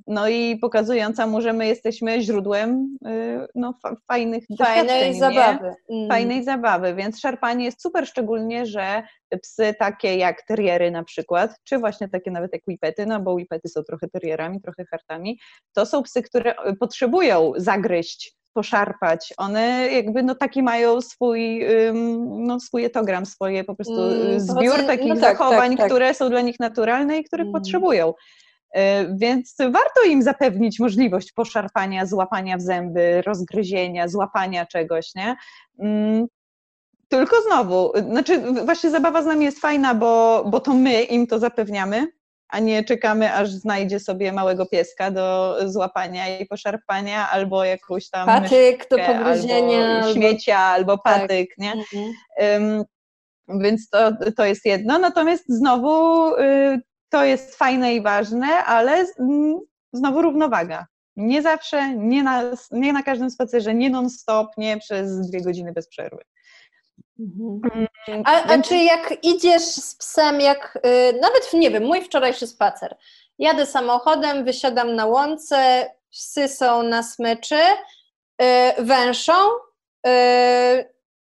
[0.07, 3.75] No i pokazująca mu, że my jesteśmy źródłem y, no,
[4.09, 5.75] fajnych Fajnej zabawy.
[5.91, 6.09] Mm.
[6.09, 9.03] Fajnej zabawy, więc szarpanie jest super, szczególnie, że
[9.43, 13.69] psy takie jak teriery na przykład, czy właśnie takie nawet jak wipety, no bo wipety
[13.69, 15.39] są trochę terierami, trochę hartami,
[15.73, 19.35] to są psy, które y, potrzebują zagryźć poszarpać.
[19.37, 21.67] One jakby no taki mają swój,
[22.25, 25.87] no, swój etogram, swoje po prostu mm, zbiór takich no tak, zachowań, tak, tak.
[25.87, 27.53] które są dla nich naturalne i których mm.
[27.53, 28.15] potrzebują.
[28.75, 35.37] E, więc warto im zapewnić możliwość poszarpania, złapania w zęby, rozgryzienia, złapania czegoś, nie?
[35.79, 36.27] Mm,
[37.09, 41.39] tylko znowu, znaczy właśnie zabawa z nami jest fajna, bo, bo to my im to
[41.39, 42.07] zapewniamy,
[42.49, 48.27] a nie czekamy, aż znajdzie sobie małego pieska do złapania i poszarpania, albo jakąś tam
[48.27, 51.21] patyk do pogryzienia, albo śmiecia, albo tak.
[51.21, 51.59] patyk, tak.
[51.59, 51.73] nie?
[51.73, 52.13] Mhm.
[52.63, 52.85] Um,
[53.49, 54.99] więc to, to jest jedno.
[54.99, 56.81] Natomiast znowu y,
[57.17, 59.07] to jest fajne i ważne, ale
[59.93, 60.87] znowu równowaga.
[61.17, 65.89] Nie zawsze, nie na, nie na każdym spacerze, nie non-stop, nie przez dwie godziny bez
[65.89, 66.23] przerwy.
[67.21, 67.61] Mhm.
[68.09, 72.47] Mm, a, a czy jak idziesz z psem, jak yy, nawet, nie wiem, mój wczorajszy
[72.47, 72.97] spacer,
[73.39, 77.61] jadę samochodem, wysiadam na łące, psy są na smyczy,
[78.41, 79.33] yy, węszą,
[80.05, 80.13] yy,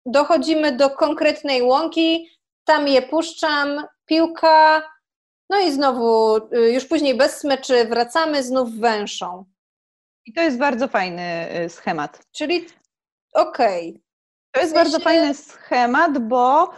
[0.06, 2.30] dochodzimy do konkretnej łąki,
[2.64, 4.82] tam je puszczam, piłka,
[5.50, 9.44] no i znowu, y, już później bez smyczy wracamy znów węszą.
[10.26, 12.20] I to jest bardzo fajny y, schemat.
[12.32, 12.66] Czyli
[13.34, 13.88] okej.
[13.88, 14.00] Okay.
[14.52, 14.90] To jest w sensie...
[14.90, 16.70] bardzo fajny schemat, bo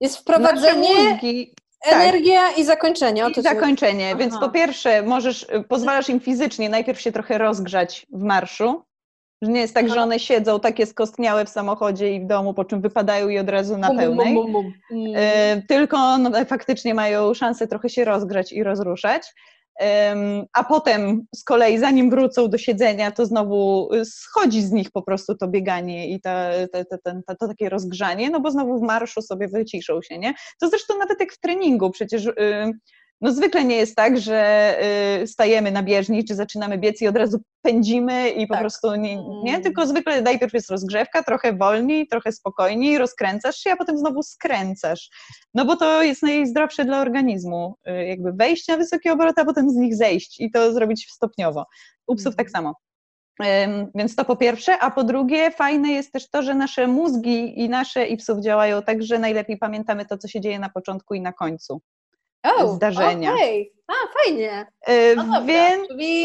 [0.00, 1.94] jest wprowadzenie, mózgi, tak.
[1.94, 3.24] energia tak, i zakończenie.
[3.36, 8.22] I zakończenie, więc po pierwsze możesz, y, pozwalasz im fizycznie najpierw się trochę rozgrzać w
[8.22, 8.82] marszu,
[9.46, 12.64] że nie jest tak, że one siedzą takie skostniałe w samochodzie i w domu, po
[12.64, 14.34] czym wypadają i od razu na pełnej.
[14.34, 19.32] Bum, bum, bum, e, tylko no, faktycznie mają szansę trochę się rozgrzać i rozruszać.
[20.52, 25.34] A potem z kolei, zanim wrócą do siedzenia, to znowu schodzi z nich po prostu
[25.34, 29.48] to bieganie i ta, ta, ta, to takie rozgrzanie, no bo znowu w marszu sobie
[29.48, 30.34] wyciszą się, nie?
[30.60, 32.28] To zresztą nawet jak w treningu, przecież
[33.20, 34.74] no zwykle nie jest tak, że
[35.22, 38.60] y, stajemy na bieżni, czy zaczynamy biec i od razu pędzimy i po tak.
[38.60, 39.62] prostu nie, nie, mm.
[39.62, 45.10] tylko zwykle najpierw jest rozgrzewka, trochę wolniej, trochę spokojniej, rozkręcasz się, a potem znowu skręcasz.
[45.54, 49.70] No bo to jest najzdrowsze dla organizmu, y, jakby wejść na wysokie obroty, a potem
[49.70, 51.66] z nich zejść i to zrobić stopniowo.
[52.06, 52.64] U psów tak mhm.
[52.64, 52.74] samo.
[53.94, 57.68] Więc to po pierwsze, a po drugie fajne jest też to, że nasze mózgi i
[57.68, 61.20] nasze i psów działają tak, że najlepiej pamiętamy to, co się dzieje na początku i
[61.20, 61.80] na końcu
[62.42, 63.34] oh, zdarzenia.
[63.34, 63.64] Okay.
[63.88, 64.66] A, fajnie.
[64.86, 66.24] E, no Więc Czyli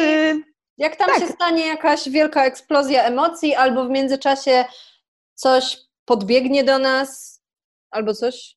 [0.78, 1.20] jak tam tak.
[1.20, 4.66] się stanie jakaś wielka eksplozja emocji, albo w międzyczasie
[5.34, 7.42] coś podbiegnie do nas,
[7.92, 8.56] albo coś?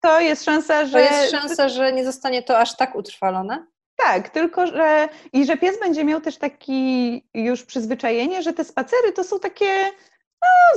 [0.00, 0.92] To jest szansa, że.
[0.92, 3.66] To jest szansa, że nie zostanie to aż tak utrwalone?
[3.96, 9.12] Tak, tylko że i że pies będzie miał też taki już przyzwyczajenie, że te spacery
[9.12, 9.90] to są takie,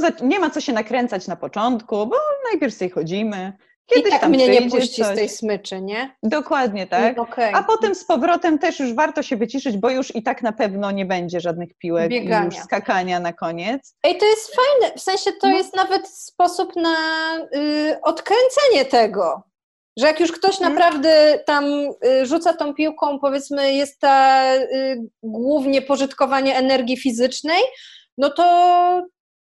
[0.01, 2.15] no, nie ma co się nakręcać na początku, bo
[2.51, 3.53] najpierw sobie chodzimy,
[3.95, 5.13] Kiedyś I tak mnie nie puści coś.
[5.13, 6.15] z tej smyczy, nie?
[6.23, 7.19] Dokładnie tak.
[7.19, 7.51] Okay.
[7.53, 10.91] A potem z powrotem też już warto się wyciszyć, bo już i tak na pewno
[10.91, 12.43] nie będzie żadnych piłek Biegania.
[12.43, 13.95] i już skakania na koniec.
[14.03, 15.57] Ej, to jest fajne, w sensie to no.
[15.57, 16.95] jest nawet sposób na
[17.55, 19.43] y, odkręcenie tego.
[19.99, 20.73] Że jak już ktoś hmm.
[20.73, 21.65] naprawdę tam
[22.05, 27.61] y, rzuca tą piłką, powiedzmy, jest ta y, głównie pożytkowanie energii fizycznej,
[28.17, 28.43] no to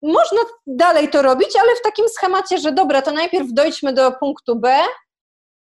[0.02, 4.56] można dalej to robić, ale w takim schemacie, że dobra, to najpierw dojdźmy do punktu
[4.56, 4.80] B,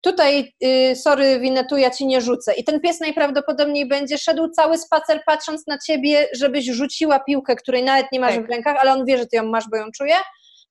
[0.01, 2.55] tutaj, y, sorry, winetu, ja ci nie rzucę.
[2.55, 7.85] I ten pies najprawdopodobniej będzie szedł cały spacer patrząc na ciebie, żebyś rzuciła piłkę, której
[7.85, 8.47] nawet nie masz tak.
[8.47, 10.15] w rękach, ale on wie, że ty ją masz, bo ją czuje.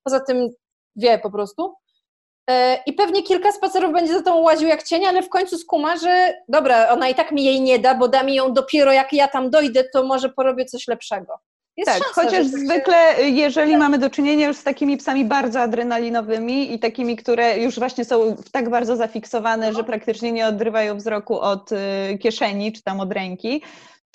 [0.03, 0.49] Poza tym
[0.95, 1.73] wie po prostu.
[2.49, 5.97] E, I pewnie kilka spacerów będzie za tą łaził jak cień, ale w końcu skuma,
[5.97, 9.13] że dobra, ona i tak mi jej nie da, bo da mi ją dopiero jak
[9.13, 11.39] ja tam dojdę, to może porobię coś lepszego.
[11.77, 13.23] Jest tak, szansa, chociaż zwykle, się...
[13.23, 13.79] jeżeli tak.
[13.79, 18.35] mamy do czynienia już z takimi psami bardzo adrenalinowymi i takimi, które już właśnie są
[18.51, 19.77] tak bardzo zafiksowane, no.
[19.77, 23.61] że praktycznie nie odrywają wzroku od y, kieszeni czy tam od ręki,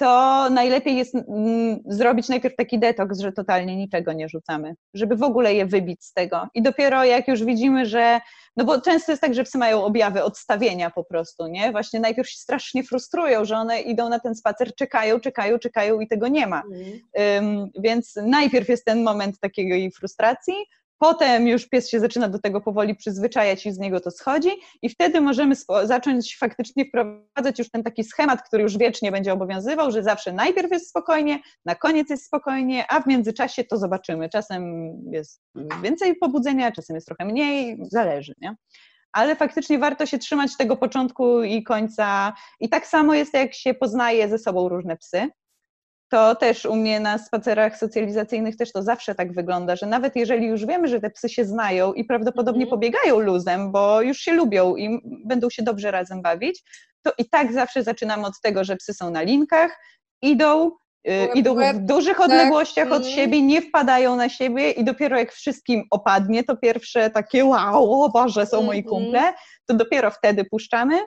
[0.03, 5.23] to najlepiej jest mm, zrobić najpierw taki detoks, że totalnie niczego nie rzucamy, żeby w
[5.23, 6.49] ogóle je wybić z tego.
[6.55, 8.21] I dopiero jak już widzimy, że,
[8.57, 11.73] no bo często jest tak, że psy mają objawy odstawienia po prostu, nie?
[11.73, 16.09] Właśnie najpierw się strasznie frustrują, że one idą na ten spacer, czekają, czekają, czekają i
[16.09, 16.63] tego nie ma.
[16.73, 17.47] Mm.
[17.47, 20.55] Um, więc najpierw jest ten moment takiej frustracji,
[21.03, 24.51] Potem już pies się zaczyna do tego powoli przyzwyczajać i z niego to schodzi,
[24.83, 29.91] i wtedy możemy zacząć faktycznie wprowadzać już ten taki schemat, który już wiecznie będzie obowiązywał,
[29.91, 34.29] że zawsze najpierw jest spokojnie, na koniec jest spokojnie, a w międzyczasie to zobaczymy.
[34.29, 35.43] Czasem jest
[35.83, 38.57] więcej pobudzenia, czasem jest trochę mniej, zależy, nie?
[39.13, 42.33] ale faktycznie warto się trzymać tego początku i końca.
[42.61, 45.29] I tak samo jest, jak się poznaje ze sobą różne psy
[46.13, 50.47] to też u mnie na spacerach socjalizacyjnych też to zawsze tak wygląda, że nawet jeżeli
[50.47, 52.71] już wiemy, że te psy się znają i prawdopodobnie mm.
[52.71, 56.63] pobiegają luzem, bo już się lubią i będą się dobrze razem bawić,
[57.03, 59.79] to i tak zawsze zaczynamy od tego, że psy są na linkach,
[60.23, 60.71] idą,
[61.09, 62.27] y, idą w dużych tak.
[62.27, 63.15] odległościach od mhm.
[63.15, 68.09] siebie, nie wpadają na siebie i dopiero jak wszystkim opadnie, to pierwsze takie wow, o
[68.09, 68.95] Boże, są moi mhm.
[68.95, 69.33] kumple,
[69.67, 70.99] to dopiero wtedy puszczamy,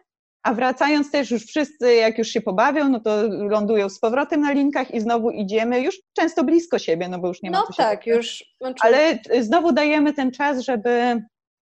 [0.45, 4.51] a wracając też już wszyscy, jak już się pobawią, no to lądują z powrotem na
[4.51, 7.75] linkach i znowu idziemy już często blisko siebie, no bo już nie ma No tak,
[7.75, 8.45] tak, już.
[8.61, 8.79] Znaczy...
[8.81, 11.21] Ale znowu dajemy ten czas, żeby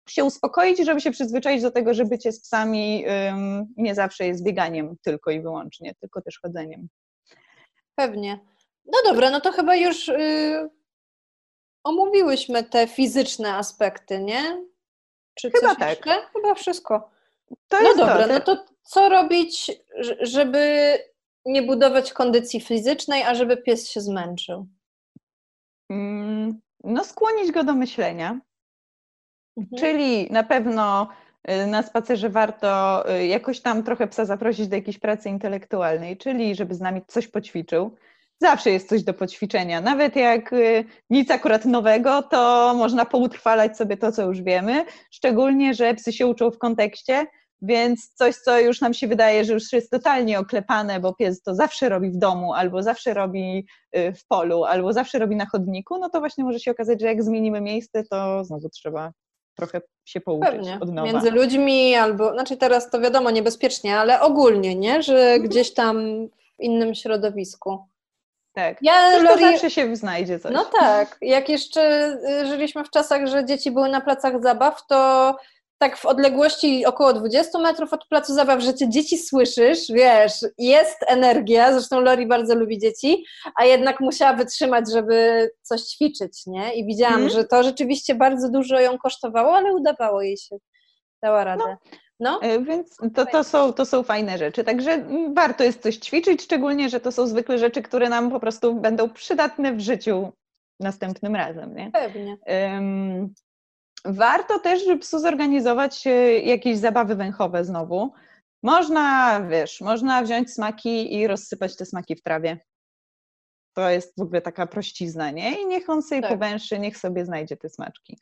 [0.09, 3.05] się uspokoić i żeby się przyzwyczaić do tego, że bycie z psami
[3.77, 6.87] nie zawsze jest bieganiem tylko i wyłącznie, tylko też chodzeniem.
[7.95, 8.39] Pewnie.
[8.85, 10.69] No dobra, no to chyba już yy,
[11.83, 14.65] omówiłyśmy te fizyczne aspekty, nie?
[15.35, 15.89] Czy chyba tak.
[15.89, 16.27] Jeszcze?
[16.33, 17.14] Chyba wszystko.
[17.67, 18.33] To no dobra, to.
[18.33, 19.71] no to co robić,
[20.21, 20.97] żeby
[21.45, 24.67] nie budować kondycji fizycznej, a żeby pies się zmęczył?
[25.89, 28.39] Mm, no, skłonić go do myślenia.
[29.57, 29.79] Mhm.
[29.79, 31.07] Czyli na pewno
[31.49, 36.55] y, na spacerze warto y, jakoś tam trochę psa zaprosić do jakiejś pracy intelektualnej, czyli
[36.55, 37.95] żeby z nami coś poćwiczył.
[38.41, 39.81] Zawsze jest coś do poćwiczenia.
[39.81, 44.85] Nawet jak y, nic akurat nowego, to można poutrwalać sobie to, co już wiemy.
[45.11, 47.25] Szczególnie, że psy się uczą w kontekście,
[47.61, 51.55] więc coś, co już nam się wydaje, że już jest totalnie oklepane, bo pies to
[51.55, 53.67] zawsze robi w domu, albo zawsze robi
[53.97, 57.07] y, w polu, albo zawsze robi na chodniku, no to właśnie może się okazać, że
[57.07, 59.11] jak zmienimy miejsce, to znowu trzeba
[59.55, 60.77] trochę się pouczyć Pewnie.
[60.81, 61.11] od nowa.
[61.11, 65.03] Między ludźmi albo, znaczy teraz to wiadomo niebezpiecznie, ale ogólnie, nie?
[65.03, 65.43] Że mhm.
[65.43, 65.97] gdzieś tam
[66.59, 67.85] w innym środowisku.
[68.55, 69.41] Tak, ja, Lori...
[69.41, 70.53] zawsze się znajdzie coś.
[70.53, 75.35] No tak, jak jeszcze y, żyliśmy w czasach, że dzieci były na placach zabaw, to
[75.77, 80.97] tak w odległości około 20 metrów od placu zabaw, że ty dzieci słyszysz, wiesz, jest
[81.07, 86.73] energia, zresztą Lori bardzo lubi dzieci, a jednak musiała wytrzymać, żeby coś ćwiczyć, nie?
[86.73, 87.29] I widziałam, mm.
[87.29, 90.57] że to rzeczywiście bardzo dużo ją kosztowało, ale udawało jej się,
[91.23, 91.63] dała radę.
[91.67, 91.77] No.
[92.19, 92.41] No.
[92.41, 94.63] E, więc to, to, są, to są fajne rzeczy.
[94.63, 98.75] Także warto jest coś ćwiczyć, szczególnie, że to są zwykle rzeczy, które nam po prostu
[98.75, 100.31] będą przydatne w życiu
[100.79, 101.75] następnym razem.
[101.75, 101.91] Nie?
[101.91, 102.37] Pewnie.
[102.47, 103.33] Um,
[104.05, 106.03] warto też, żeby psu zorganizować
[106.43, 108.11] jakieś zabawy węchowe znowu.
[108.63, 112.57] Można, wiesz, można wziąć smaki i rozsypać te smaki w trawie.
[113.73, 115.61] To jest w ogóle taka prościzna, nie?
[115.61, 116.31] I niech on sobie tak.
[116.31, 118.17] powęszy, niech sobie znajdzie te smaczki.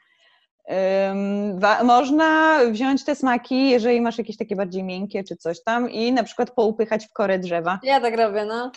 [1.84, 6.24] Można wziąć te smaki, jeżeli masz jakieś takie bardziej miękkie czy coś tam i na
[6.24, 7.80] przykład poupychać w korę drzewa.
[7.84, 8.72] Ja tak robię, no.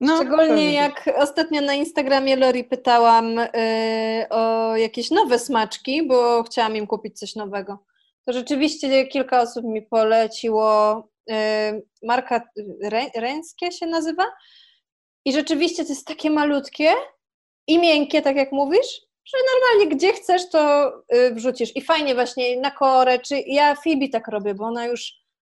[0.00, 3.48] No, Szczególnie jak ostatnio na Instagramie Lori pytałam y,
[4.30, 7.78] o jakieś nowe smaczki, bo chciałam im kupić coś nowego.
[8.24, 10.98] To rzeczywiście kilka osób mi poleciło.
[11.30, 11.34] Y,
[12.02, 12.48] marka
[13.16, 14.24] Ręskie się nazywa.
[15.24, 16.92] I rzeczywiście to jest takie malutkie
[17.66, 21.76] i miękkie, tak jak mówisz, że normalnie gdzie chcesz, to y, wrzucisz.
[21.76, 25.12] I fajnie właśnie na korę, czy ja Fibi tak robię, bo ona już,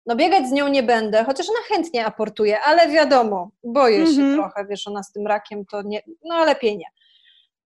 [0.07, 4.35] no biegać z nią nie będę, chociaż ona chętnie aportuje, ale wiadomo, boję się Mhm.
[4.35, 6.87] trochę, wiesz, ona z tym rakiem to nie, no lepiej nie.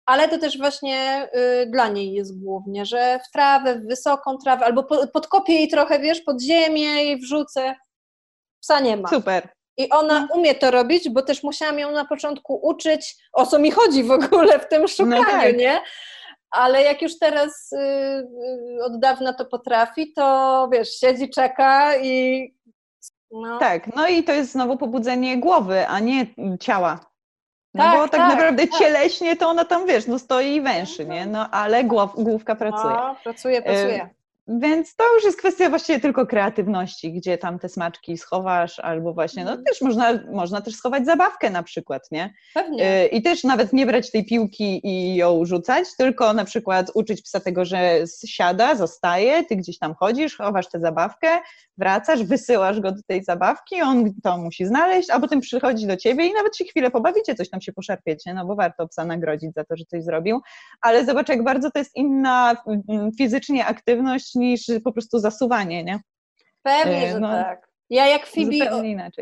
[0.06, 1.30] Ale to też właśnie
[1.64, 5.68] y, dla niej jest głównie, że w trawę, w wysoką trawę, albo po, podkopię jej
[5.68, 7.76] trochę, wiesz, pod ziemię i wrzucę.
[8.62, 9.10] Psa nie ma.
[9.10, 9.50] Super.
[9.78, 10.28] I ona No.
[10.36, 14.12] umie to robić, bo też musiałam ją na początku uczyć, o co mi chodzi w
[14.12, 15.58] ogóle w tym szukaniu, tak.
[15.58, 15.82] nie?
[16.52, 17.78] Ale jak już teraz y,
[18.80, 22.48] y, od dawna to potrafi, to wiesz, siedzi, czeka i.
[23.32, 26.26] No, Tak, no i to jest znowu pobudzenie głowy, a nie
[26.60, 27.00] ciała.
[27.74, 28.80] No Tak, bo tak, tak, naprawdę tak.
[28.80, 31.26] cieleśnie to ona tam, wiesz, no stoi i węszy, nie?
[31.26, 32.94] No ale głow, główka pracuje.
[32.94, 34.10] No, pracuje, pracuje.
[34.48, 39.44] Więc to już jest kwestia właściwie tylko kreatywności, gdzie tam te smaczki schowasz, albo właśnie,
[39.46, 39.66] no Mhm.
[39.66, 42.34] też można, można też schować zabawkę na przykład, nie?
[42.54, 43.04] Pewnie.
[43.04, 47.22] Y, I też nawet nie brać tej piłki i ją rzucać, tylko na przykład uczyć
[47.22, 51.28] psa tego, że siada, zostaje, ty gdzieś tam chodzisz, chowasz tę zabawkę,
[51.78, 56.26] wracasz, wysyłasz go do tej zabawki, on to musi znaleźć, a potem przychodzi do ciebie
[56.26, 59.64] i nawet się chwilę pobawicie, coś tam się poszarpiecie, no bo warto psa nagrodzić za
[59.64, 60.42] to, że coś zrobił,
[60.82, 62.56] ale zobacz, jak bardzo to jest inna
[62.90, 66.00] mm, fizycznie aktywność niż po prostu zasuwanie, nie?
[66.64, 67.72] Pewnie, y, że no, tak.
[67.90, 68.62] Ja jak Fibi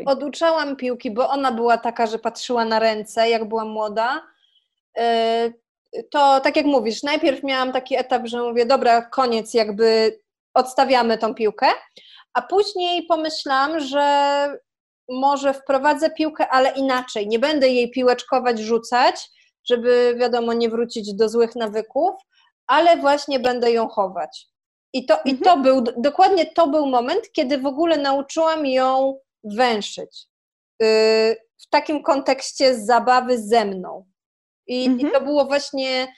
[0.06, 4.22] oduczałam piłki, bo ona była taka, że patrzyła na ręce, jak była młoda.
[4.96, 10.18] Yy, To tak jak mówisz, najpierw miałam taki etap, że mówię, dobra, koniec, jakby
[10.54, 11.66] odstawiamy tą piłkę,
[12.34, 14.48] a później pomyślałam, że
[15.08, 17.28] może wprowadzę piłkę, ale inaczej.
[17.28, 19.30] Nie będę jej piłeczkować, rzucać,
[19.64, 22.14] żeby wiadomo, nie wrócić do złych nawyków,
[22.66, 24.46] ale właśnie będę ją chować.
[24.92, 30.26] I to, i to był, dokładnie to był moment, kiedy w ogóle nauczyłam ją węszyć.
[30.80, 30.88] Yy,
[31.58, 34.06] w takim kontekście zabawy ze mną.
[34.66, 35.08] I, Mhm.
[35.08, 36.14] I to było właśnie,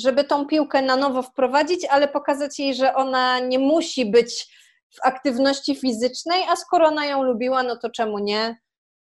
[0.00, 4.58] żeby tą piłkę na nowo wprowadzić, ale pokazać jej, że ona nie musi być
[4.90, 8.56] w aktywności fizycznej, a skoro ona ją lubiła, no to czemu nie?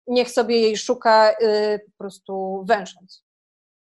[0.07, 3.23] Niech sobie jej szuka yy, po prostu węsząc.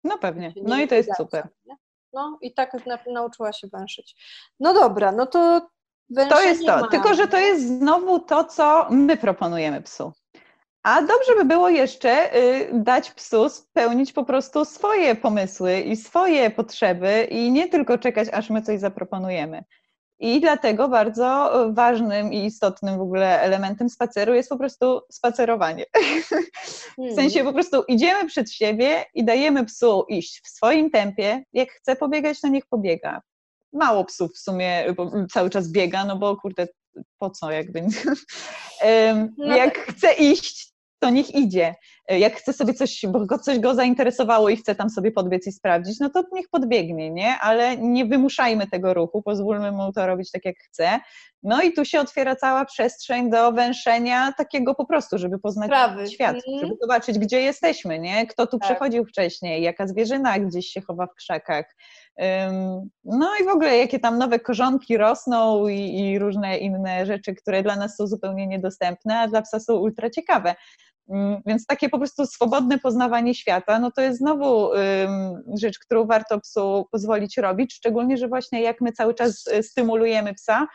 [0.04, 1.48] No pewnie, no i to jest super.
[1.66, 1.76] nie?
[2.14, 4.16] No i tak na, nauczyła się węszyć.
[4.60, 5.62] No dobra, no to
[6.30, 6.88] To jest to, mamy.
[6.88, 10.12] tylko że to jest znowu to, co my proponujemy psu.
[10.84, 16.50] A dobrze by było jeszcze y, dać psu spełnić po prostu swoje pomysły i swoje
[16.50, 19.64] potrzeby i nie tylko czekać, aż my coś zaproponujemy.
[20.22, 25.86] I dlatego bardzo ważnym i istotnym w ogóle elementem spaceru jest po prostu spacerowanie.
[27.12, 31.44] W sensie po prostu idziemy przed siebie i dajemy psu iść w swoim tempie.
[31.54, 33.22] Jak chce pobiegać, to niech pobiega.
[33.74, 36.68] Mało psów w sumie bo cały czas biega, no bo kurde,
[37.18, 37.82] po co jakby.
[39.38, 40.71] No Jak chce iść,
[41.02, 41.76] to niech idzie.
[42.10, 46.00] Jak chce sobie coś, bo coś go zainteresowało i chce tam sobie podbiec i sprawdzić,
[46.00, 47.36] no to niech podbiegnie, nie?
[47.42, 51.00] Ale nie wymuszajmy tego ruchu, pozwólmy mu to robić tak, jak chce.
[51.44, 56.08] No i tu się otwiera cała przestrzeń do węszenia takiego po prostu, żeby poznać Sprawy.
[56.08, 56.60] świat, Mhm.
[56.60, 58.28] żeby zobaczyć, gdzie jesteśmy, nie?
[58.28, 58.70] Kto tu Tak.
[58.70, 61.76] przechodził wcześniej, jaka zwierzyna gdzieś się chowa w krzakach.
[63.06, 67.64] No i w ogóle jakie tam nowe korzonki rosną i, i różne inne rzeczy, które
[67.64, 70.56] dla nas są zupełnie niedostępne, a dla psa są ultra ciekawe.
[71.12, 74.70] Ym, Więc takie po prostu swobodne poznawanie świata, no to jest znowu
[75.60, 80.34] rzecz, którą warto psu pozwolić robić, szczególnie, że właśnie jak my cały czas y, stymulujemy
[80.34, 80.68] psa,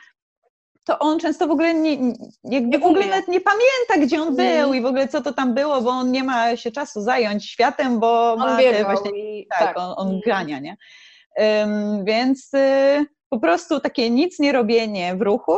[0.85, 2.13] to on często w ogóle nie,
[2.45, 4.61] jakby w ogóle nawet nie pamięta, gdzie on Mhm.
[4.65, 7.51] był i w ogóle co to tam było, bo on nie ma się czasu zająć
[7.51, 10.21] światem, bo On ma te właśnie i tak, on, on Mhm.
[10.21, 10.77] grania, nie?
[11.63, 15.53] Ym, więc y, po prostu takie nic nie robienie w ruchu,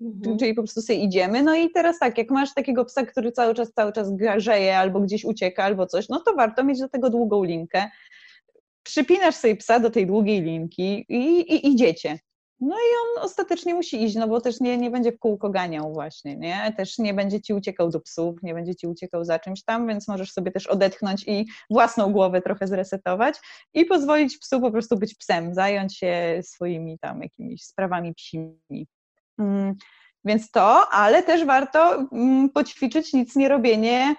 [0.00, 0.38] Mhm.
[0.38, 1.42] czyli po prostu sobie idziemy.
[1.42, 5.00] No i teraz tak, jak masz takiego psa, który cały czas, cały czas grzeje albo
[5.00, 7.90] gdzieś ucieka albo coś, no to warto mieć do tego długą linkę.
[8.82, 12.18] Przypinasz sobie psa do tej długiej linki i, i idziecie.
[12.60, 15.92] No i on ostatecznie musi iść, no bo też nie, nie będzie w kółko ganiał
[15.92, 16.74] właśnie, nie?
[16.76, 20.08] Też nie będzie ci uciekał do psów, nie będzie ci uciekał za czymś tam, więc
[20.08, 23.36] możesz sobie też odetchnąć i własną głowę trochę zresetować
[23.74, 28.86] i pozwolić psu po prostu być psem, zająć się swoimi tam jakimiś sprawami psimi.
[29.38, 29.74] Mm,
[30.24, 34.16] Więc to, ale też warto mm, poćwiczyć nic nie robienie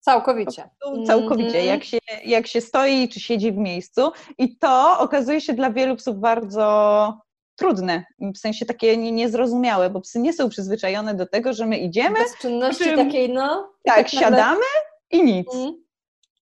[0.00, 0.68] Całkowicie.
[0.80, 1.66] prostu całkowicie, Mhm.
[1.66, 4.10] jak się, jak się stoi czy siedzi w miejscu.
[4.38, 7.18] I to okazuje się dla wielu psów bardzo
[7.56, 11.78] trudne, w sensie takie nie- niezrozumiałe, bo psy nie są przyzwyczajone do tego, że my
[11.78, 13.72] idziemy, Bez czynności czym- takiej, no.
[13.84, 14.64] tak, nagle- siadamy
[15.10, 15.54] i nic.
[15.54, 15.82] Mhm.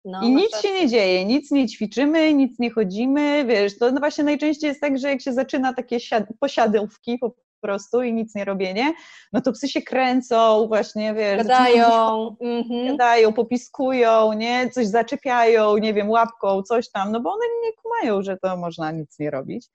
[0.05, 4.01] No, I nic się nie dzieje, nic nie ćwiczymy, nic nie chodzimy, wiesz, to no
[4.01, 7.31] właśnie najczęściej jest tak, że jak się zaczyna takie siad- posiadówki po
[7.67, 8.93] prostu i nic nie robienie,
[9.33, 12.87] no to psy się kręcą, właśnie, wiesz, gadają, mhm.
[12.87, 18.23] gadają, popiskują, nie, coś zaczepiają, nie wiem, łapką, coś tam, no bo one nie kumają,
[18.23, 19.67] że to można nic nie robić.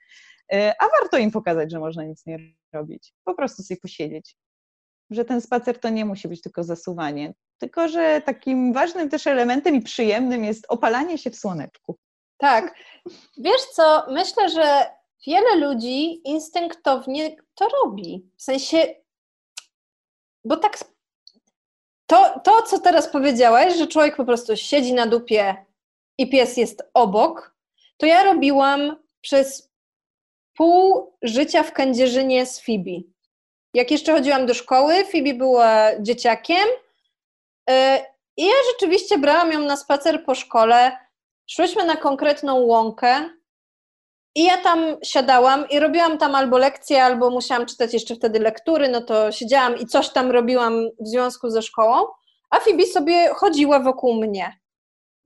[0.54, 2.38] E, a warto im pokazać, że można nic nie
[2.74, 3.14] robić.
[3.24, 4.36] Po prostu sobie posiedzieć.
[5.10, 9.76] Że ten spacer to nie musi być tylko zasuwanie, tylko że takim ważnym też elementem
[9.76, 11.98] i przyjemnym jest opalanie się w słoneczku.
[12.38, 12.76] Tak.
[13.38, 14.86] Wiesz co, myślę, że
[15.28, 18.30] wiele ludzi instynktownie to robi.
[18.38, 18.96] W sensie,
[20.46, 20.78] bo tak.
[22.08, 25.66] To, to, co teraz powiedziałaś, że człowiek po prostu siedzi na dupie
[26.18, 27.56] i pies jest obok,
[27.98, 29.72] to ja robiłam przez
[30.54, 33.12] pół życia w Kędzierzynie z Fibi.
[33.74, 36.68] Jak jeszcze chodziłam do szkoły, Fibi była dzieciakiem
[37.70, 37.74] y,
[38.38, 40.98] i ja rzeczywiście brałam ją na spacer po szkole.
[41.48, 43.30] Szłyśmy na konkretną łąkę
[44.36, 48.90] i ja tam siadałam i robiłam tam albo lekcje, albo musiałam czytać jeszcze wtedy lektury,
[48.90, 52.06] no to siedziałam i coś tam robiłam w związku ze szkołą,
[52.50, 54.60] a Fibi sobie chodziła wokół mnie.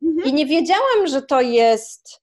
[0.04, 0.30] Mhm.
[0.30, 2.22] I nie wiedziałam, że to jest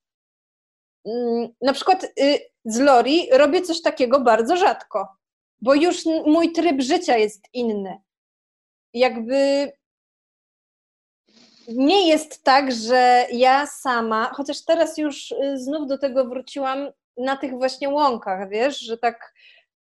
[1.06, 5.08] mm, na przykład y, z Lori robię coś takiego bardzo rzadko,
[5.60, 8.00] bo już mój tryb życia jest inny.
[8.94, 9.72] Jakby
[11.68, 17.36] nie jest tak, że ja sama, chociaż teraz już y, znów do tego wróciłam na
[17.36, 19.32] tych właśnie łąkach, wiesz, że tak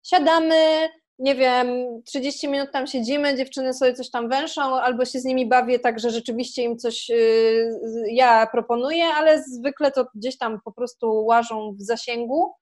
[0.03, 0.89] siadamy,
[1.19, 1.67] nie wiem,
[2.05, 5.99] 30 minut tam siedzimy, dziewczyny sobie coś tam węszą, albo się z nimi bawię tak,
[5.99, 7.69] że rzeczywiście im coś y,
[8.11, 12.53] ja proponuję, ale zwykle to gdzieś tam po prostu łażą w zasięgu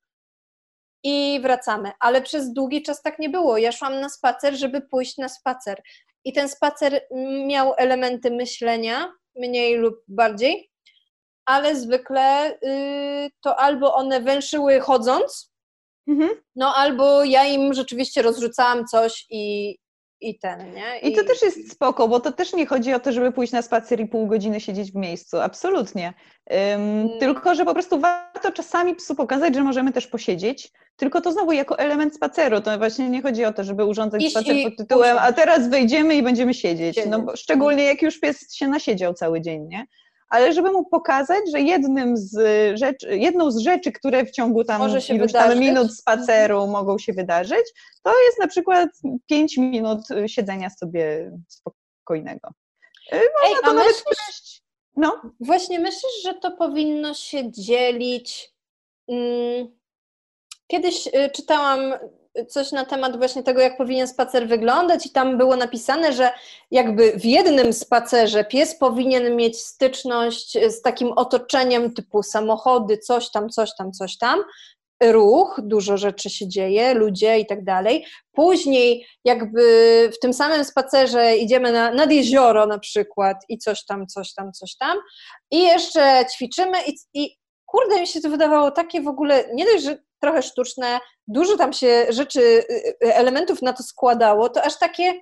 [1.03, 1.91] i wracamy.
[1.99, 3.57] Ale przez długi czas tak nie było.
[3.57, 5.81] Ja szłam na spacer, żeby pójść na spacer.
[6.27, 7.01] I ten spacer
[7.45, 10.71] miał elementy myślenia, mniej lub bardziej,
[11.45, 15.53] ale zwykle y, to albo one węszyły chodząc,
[16.07, 16.29] mhm.
[16.55, 19.75] no albo ja im rzeczywiście rozrzucałam coś i,
[20.21, 20.99] i ten, nie?
[21.01, 21.07] I...
[21.07, 23.61] I to też jest spoko, bo to też nie chodzi o to, żeby pójść na
[23.61, 26.13] spacer i pół godziny siedzieć w miejscu, absolutnie.
[26.49, 27.09] Um.
[27.19, 31.51] Tylko, że po prostu warto czasami psu pokazać, że możemy też posiedzieć, tylko to znowu
[31.51, 35.17] jako element spaceru, to właśnie nie chodzi o to, żeby urządzać Iść spacer pod tytułem,
[35.19, 37.11] a teraz wejdziemy i będziemy siedzieć, siedzieć.
[37.11, 39.85] no bo szczególnie jak już pies się nasiedział cały dzień, nie?
[40.29, 42.37] Ale żeby mu pokazać, że jednym z
[42.79, 47.73] rzeczy, jedną z rzeczy, które w ciągu tam iluś tam minut spaceru mogą się wydarzyć,
[48.03, 48.89] to jest na przykład
[49.25, 52.49] 5 minut siedzenia sobie spokojnego.
[53.13, 54.61] Y, można Ej, to nawet myślisz,
[54.95, 55.21] no.
[55.39, 58.53] Właśnie myślisz, że to powinno się dzielić.
[59.07, 59.77] Mm,
[60.67, 61.93] kiedyś y, czytałam
[62.45, 66.31] coś na temat właśnie tego, jak powinien spacer wyglądać, i tam było napisane, że
[66.71, 73.49] jakby w jednym spacerze pies powinien mieć styczność z takim otoczeniem typu samochody, coś tam,
[73.49, 74.39] coś tam, coś tam.
[75.03, 78.05] Ruch, dużo rzeczy się dzieje, ludzie i tak dalej.
[78.31, 79.61] Później, jakby
[80.13, 84.51] w tym samym spacerze idziemy na, nad jezioro na przykład i coś tam, coś tam,
[84.51, 84.97] coś tam.
[85.51, 89.83] I jeszcze ćwiczymy, i, i kurde, mi się to wydawało takie w ogóle, nie dość,
[89.83, 92.63] że trochę sztuczne, dużo tam się rzeczy, y,
[93.05, 95.13] y, elementów na to składało, to aż takie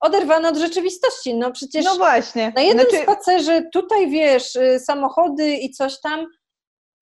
[0.00, 1.34] oderwane od rzeczywistości.
[1.34, 2.52] No przecież no właśnie.
[2.56, 3.02] na jednym znaczy...
[3.02, 6.26] spacerze tutaj wiesz, y, samochody i coś tam,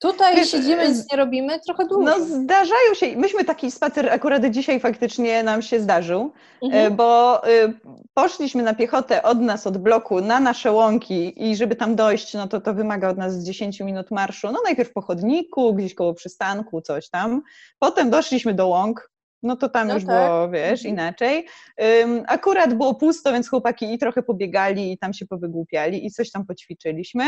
[0.01, 2.05] Tutaj Wiesz, siedzimy, nic nie robimy, trochę długo.
[2.05, 6.33] No zdarzają się, myśmy taki spacer akurat dzisiaj faktycznie nam się zdarzył,
[6.63, 6.97] mhm.
[6.97, 7.43] bo
[8.15, 12.49] poszliśmy na piechotę od nas, od bloku, na nasze łąki i żeby tam dojść, no
[12.49, 16.81] to to wymaga od nas 10 minut marszu, no najpierw po chodniku, gdzieś koło przystanku,
[16.81, 17.43] coś tam,
[17.79, 19.11] potem doszliśmy do łąk,
[19.43, 20.29] no to tam no już tak.
[20.29, 20.95] było, wiesz, mhm.
[20.95, 21.47] inaczej.
[22.03, 26.31] Um, akurat było pusto, więc chłopaki i trochę pobiegali i tam się powygłupiali i coś
[26.31, 27.25] tam poćwiczyliśmy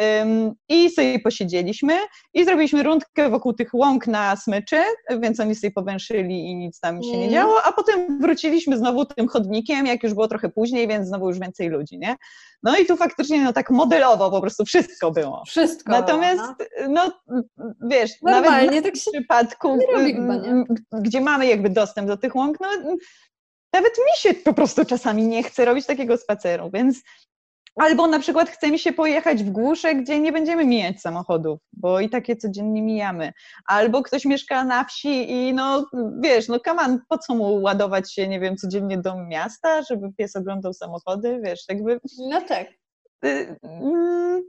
[0.00, 1.94] um, i sobie posiedzieliśmy
[2.34, 4.82] i zrobiliśmy rundkę wokół tych łąk na smyczy,
[5.20, 7.20] więc oni sobie powęszyli i nic tam się mm.
[7.20, 11.28] nie działo, a potem wróciliśmy znowu tym chodnikiem, jak już było trochę później, więc znowu
[11.28, 12.16] już więcej ludzi, nie?
[12.62, 15.42] No i tu faktycznie no tak modelowo po prostu wszystko było.
[15.46, 15.92] Wszystko.
[15.92, 16.42] Natomiast,
[16.88, 17.34] no, no
[17.90, 19.78] wiesz, Normalnie nawet w tak przypadku,
[20.92, 22.68] gdzie mamy jakby dostęp do tych łąk, no
[23.72, 27.02] nawet mi się po prostu czasami nie chce robić takiego spaceru, więc
[27.76, 32.00] Albo na przykład chce mi się pojechać w głusze, gdzie nie będziemy mijać samochodów, bo
[32.00, 33.32] i takie codziennie mijamy.
[33.66, 35.86] Albo ktoś mieszka na wsi i no
[36.20, 40.36] wiesz, no kaman, po co mu ładować się, nie wiem, codziennie do miasta, żeby pies
[40.36, 42.00] oglądał samochody, wiesz, jakby...
[42.18, 42.68] No tak.
[43.24, 44.42] Y, mm,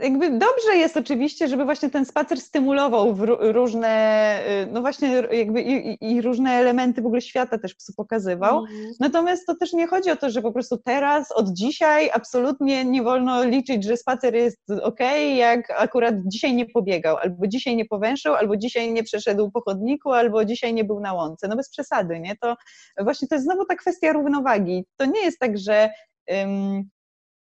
[0.00, 6.12] jakby dobrze jest oczywiście, żeby właśnie ten spacer stymulował różne, y, no właśnie jakby i,
[6.12, 8.58] i, różne elementy w ogóle świata też psu pokazywał.
[8.58, 8.92] Mm.
[9.00, 13.02] Natomiast to też nie chodzi o to, że po prostu teraz, od dzisiaj absolutnie nie
[13.02, 15.00] wolno liczyć, że spacer jest ok,
[15.36, 20.12] jak akurat dzisiaj nie pobiegał, albo dzisiaj nie powęszył, albo dzisiaj nie przeszedł po chodniku,
[20.12, 21.48] albo dzisiaj nie był na łące.
[21.48, 22.36] No bez przesady, nie?
[22.36, 22.56] To
[23.00, 24.84] właśnie to jest znowu ta kwestia równowagi.
[24.96, 25.90] To nie jest tak, że
[26.28, 26.90] um,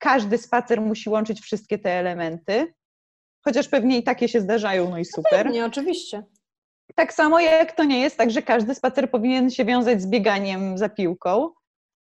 [0.01, 2.75] każdy spacer musi łączyć wszystkie te elementy,
[3.45, 5.47] chociaż pewnie i takie się zdarzają, no i super.
[5.47, 6.25] No nie, oczywiście.
[6.95, 10.79] Tak samo jak to nie jest tak, że każdy spacer powinien się wiązać z bieganiem
[10.79, 11.51] za piłką,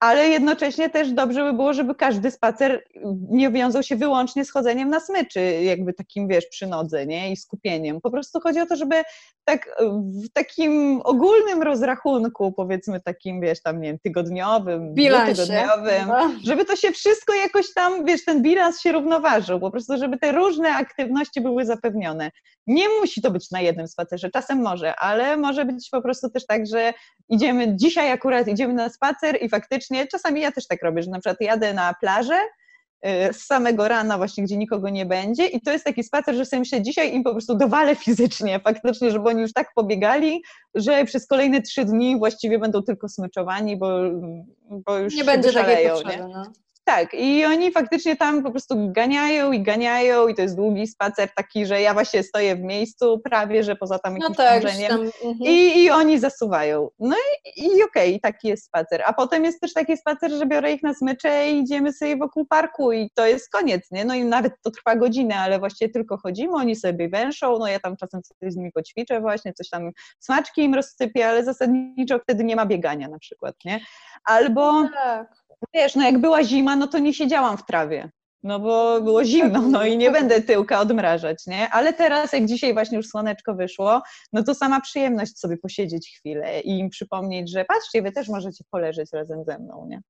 [0.01, 2.85] ale jednocześnie też dobrze by było, żeby każdy spacer
[3.31, 7.33] nie wiązał się wyłącznie z chodzeniem na smyczy, jakby takim, wiesz, przy nodze, nie?
[7.33, 8.01] I skupieniem.
[8.01, 9.03] Po prostu chodzi o to, żeby
[9.45, 9.77] tak
[10.25, 14.95] w takim ogólnym rozrachunku, powiedzmy takim, wiesz, tam, nie wiem, tygodniowym,
[15.37, 16.31] tygodniowym, no.
[16.45, 20.33] żeby to się wszystko jakoś tam, wiesz, ten bilans się równoważył, po prostu, żeby te
[20.33, 22.31] różne aktywności były zapewnione.
[22.67, 26.47] Nie musi to być na jednym spacerze, czasem może, ale może być po prostu też
[26.47, 26.93] tak, że
[27.29, 31.19] idziemy, dzisiaj akurat idziemy na spacer i faktycznie, czasami ja też tak robię, że na
[31.19, 32.39] przykład jadę na plażę,
[33.07, 36.45] y, z samego rana właśnie, gdzie nikogo nie będzie i to jest taki spacer, że
[36.45, 40.43] sobie myślę, dzisiaj im po prostu dowalę fizycznie, faktycznie, żeby oni już tak pobiegali,
[40.75, 44.01] że przez kolejne trzy dni właściwie będą tylko smyczowani, bo,
[44.71, 46.29] bo już nie będzie takiej potrzeby, nie?
[46.29, 46.43] No.
[46.91, 51.29] Tak, i oni faktycznie tam po prostu ganiają i ganiają i to jest długi spacer
[51.35, 54.63] taki, że ja właśnie stoję w miejscu prawie, że poza tam no jakimś no tak,
[54.89, 55.37] tam, mhm.
[55.41, 56.89] i, i oni zasuwają.
[56.99, 57.17] No
[57.57, 59.03] i, i okej, okay, taki jest spacer.
[59.07, 62.47] A potem jest też taki spacer, że biorę ich na smycze i idziemy sobie wokół
[62.47, 64.05] parku i to jest koniec, nie?
[64.05, 67.81] No i nawet to trwa godzinę, ale właściwie tylko chodzimy, oni sobie węszą, no ja
[67.81, 72.45] tam czasem coś z nimi poćwiczę właśnie, coś tam smaczki im rozsypię, ale zasadniczo wtedy
[72.45, 73.81] nie ma biegania na przykład, nie?
[74.25, 74.89] Albo...
[74.95, 75.40] Tak
[75.75, 78.11] wiesz, no jak była zima, no to nie siedziałam w trawie.
[78.43, 81.69] No bo było zimno, no i nie będę tyłka odmrażać, nie?
[81.69, 86.61] Ale teraz, jak dzisiaj właśnie już słoneczko wyszło, no to sama przyjemność sobie posiedzieć chwilę
[86.61, 90.01] i im przypomnieć, że patrzcie, wy też możecie poleżeć razem ze mną, nie?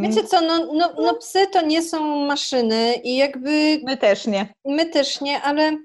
[0.00, 3.80] Wiecie co, no, no, no psy to nie są maszyny i jakby...
[3.84, 4.54] My też nie.
[4.64, 5.76] My też nie, ale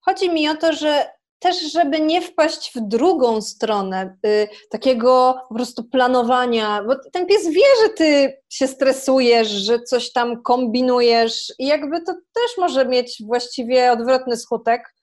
[0.00, 1.10] chodzi mi o to, że
[1.44, 7.48] też, żeby nie wpaść w drugą stronę y, takiego po prostu planowania, bo ten pies
[7.48, 13.22] wie, że ty się stresujesz, że coś tam kombinujesz i jakby to też może mieć
[13.26, 14.94] właściwie odwrotny skutek,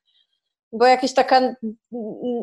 [0.72, 1.56] bo jakaś taka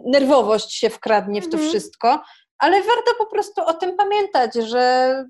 [0.04, 1.68] nerwowość się wkradnie w to mhm.
[1.68, 2.22] wszystko,
[2.58, 5.24] ale warto po prostu o tym pamiętać, że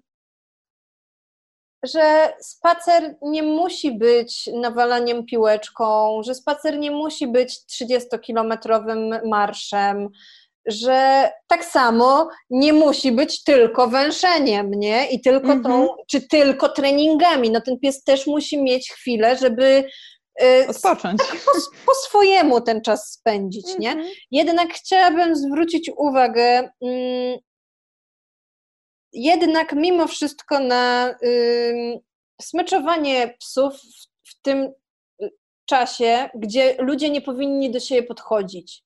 [1.82, 10.08] że spacer nie musi być nawalaniem piłeczką, że spacer nie musi być 30-kilometrowym marszem,
[10.66, 15.10] że tak samo nie musi być tylko węszeniem, nie?
[15.10, 15.94] I tylko tą, -hmm.
[16.06, 17.50] czy tylko treningami.
[17.50, 19.84] No ten pies też musi mieć chwilę, żeby
[20.42, 21.18] y, odpocząć.
[21.18, 21.52] Tak, po,
[21.86, 23.90] po, swojemu ten czas spędzić, nie?
[23.90, 24.08] Mhm.
[24.30, 27.38] Jednak chciałabym zwrócić uwagę mm,
[29.18, 32.00] jednak mimo wszystko na y,
[32.42, 34.72] smyczowanie psów w, w tym
[35.22, 35.30] y,
[35.66, 38.84] czasie, gdzie ludzie nie powinni do siebie podchodzić.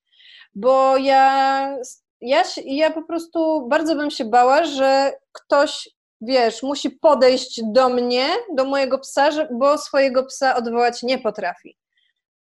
[0.55, 1.77] Bo ja,
[2.21, 8.27] ja, ja po prostu bardzo bym się bała, że ktoś, wiesz, musi podejść do mnie,
[8.55, 11.79] do mojego psa, bo swojego psa odwołać nie potrafi.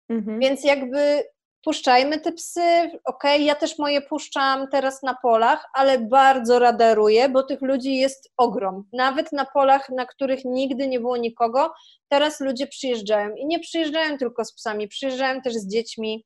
[0.08, 0.38] Mhm.
[0.38, 1.24] Więc jakby
[1.64, 7.42] puszczajmy te psy, ok, ja też moje puszczam teraz na polach, ale bardzo raderuję, bo
[7.42, 8.84] tych ludzi jest ogrom.
[8.92, 11.72] Nawet na polach, na których nigdy nie było nikogo,
[12.08, 16.24] teraz ludzie przyjeżdżają i nie przyjeżdżają tylko z psami, przyjeżdżają też z dziećmi.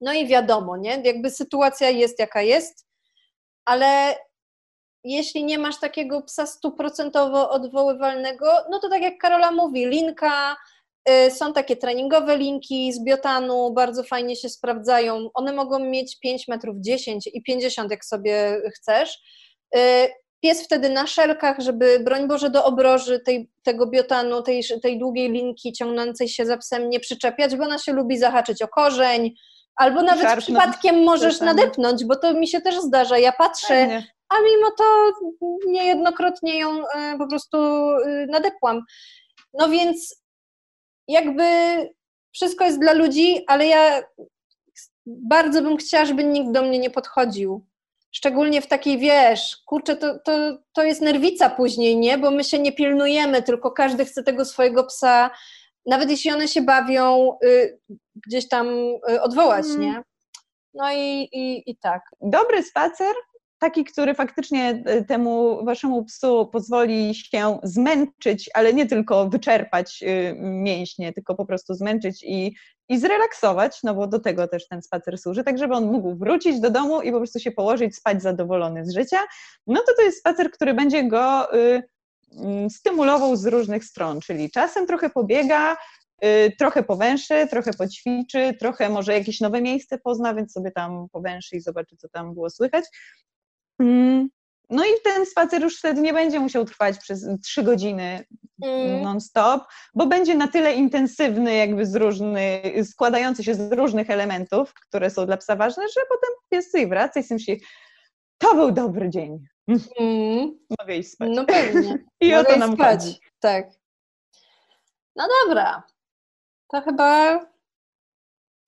[0.00, 1.02] No i wiadomo, nie?
[1.04, 2.86] Jakby sytuacja jest jaka jest,
[3.64, 4.16] ale
[5.04, 10.56] jeśli nie masz takiego psa stuprocentowo odwoływalnego, no to tak jak Karola mówi, linka,
[11.30, 15.30] są takie treningowe linki z biotanu, bardzo fajnie się sprawdzają.
[15.34, 19.18] One mogą mieć 5 metrów 10 i 50, jak sobie chcesz.
[19.76, 20.08] Y,
[20.40, 25.30] pies wtedy na szelkach, żeby broń Boże do obroży tej, tego biotanu, tej, tej długiej
[25.30, 29.34] linki ciągnącej się za psem nie przyczepiać, bo ona się lubi zahaczyć o korzeń,
[29.76, 30.44] albo nawet Szarpnąć.
[30.44, 33.18] przypadkiem możesz nadepnąć, bo to mi się też zdarza.
[33.18, 34.84] Ja patrzę, a mimo to
[35.66, 36.84] niejednokrotnie ją y,
[37.18, 37.58] po prostu
[38.28, 38.82] nadepłam.
[39.54, 40.22] No więc
[41.08, 41.44] jakby
[42.32, 44.02] wszystko jest dla ludzi, ale ja
[45.06, 47.66] bardzo bym chciała, żeby nikt do mnie nie podchodził.
[48.10, 52.18] Szczególnie w takiej, wiesz, kurczę, to, to, to jest nerwica później, nie?
[52.18, 55.30] Bo my się nie pilnujemy, tylko każdy chce tego swojego psa,
[55.86, 57.78] nawet jeśli one się bawią, y,
[58.26, 58.68] gdzieś tam
[59.10, 59.80] y, odwołać, mm.
[59.80, 60.02] nie?
[60.74, 62.02] No i, i, i tak.
[62.20, 63.14] Dobry spacer
[63.58, 70.34] taki, który faktycznie e, temu waszemu psu pozwoli się zmęczyć, ale nie tylko wyczerpać y,
[70.38, 72.56] mięśnie, tylko po prostu zmęczyć i,
[72.88, 76.60] i zrelaksować, no bo do tego też ten spacer służy, tak żeby on mógł wrócić
[76.60, 79.18] do domu i po prostu się położyć, spać zadowolony z życia,
[79.66, 81.82] no to to jest spacer, który będzie go y,
[82.32, 85.76] mm, stymulował z różnych stron, czyli czasem trochę pobiega,
[86.24, 91.56] y, trochę powęszy, trochę poćwiczy, trochę może jakieś nowe miejsce pozna, więc sobie tam powęszy
[91.56, 92.84] i zobaczy, co tam było słychać.
[93.78, 94.28] Mm,
[94.70, 98.24] no i ten spacer już wtedy nie będzie musiał trwać przez trzy godziny
[98.62, 99.02] mm.
[99.02, 99.62] non-stop,
[99.94, 105.26] bo będzie na tyle intensywny, jakby z różny, składający się z różnych elementów, które są
[105.26, 107.60] dla psa ważne, że potem pies sobie wraca i sobie myśli,
[108.38, 109.38] to był dobry dzień.
[110.00, 110.58] Mm.
[110.80, 111.28] Mogę iść spać.
[111.32, 111.98] No pewnie.
[112.20, 113.00] I Mogę o to nam spać.
[113.00, 113.18] chodzi.
[113.40, 113.68] Tak.
[115.16, 115.82] No dobra.
[116.72, 117.40] To chyba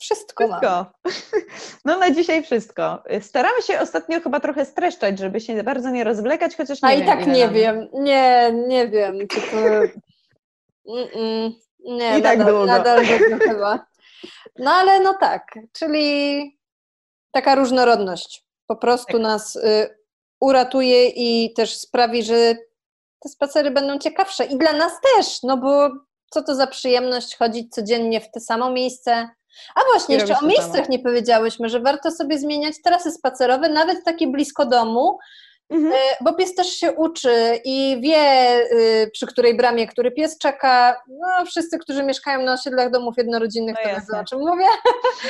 [0.01, 0.45] wszystko.
[0.49, 0.87] Wszystko.
[1.85, 3.03] No na dzisiaj wszystko.
[3.21, 7.03] Staramy się ostatnio chyba trochę streszczać, żeby się bardzo nie rozwlekać, chociaż nie A wiem.
[7.03, 7.55] i tak nie nam...
[7.55, 7.89] wiem.
[7.93, 9.19] Nie, nie wiem.
[9.29, 9.37] To...
[11.85, 12.67] Nie, I tak nadal, długo.
[12.67, 13.87] nadal długo chyba.
[14.59, 16.59] No ale no tak, czyli
[17.31, 19.23] taka różnorodność po prostu tak.
[19.23, 19.99] nas y,
[20.41, 22.55] uratuje i też sprawi, że
[23.21, 25.91] te spacery będą ciekawsze i dla nas też, no bo
[26.31, 29.29] co to za przyjemność chodzić codziennie w te samo miejsce,
[29.75, 34.27] a właśnie, jeszcze o miejscach nie powiedziałyśmy, że warto sobie zmieniać trasy spacerowe, nawet takie
[34.27, 35.19] blisko domu,
[35.71, 35.93] mhm.
[35.93, 41.03] E, bo pies też się uczy i wie, y, przy której bramie który pies czeka.
[41.09, 44.67] No, wszyscy, którzy mieszkają na osiedlach domów jednorodzinnych, no to wiedzą, o czym mówię.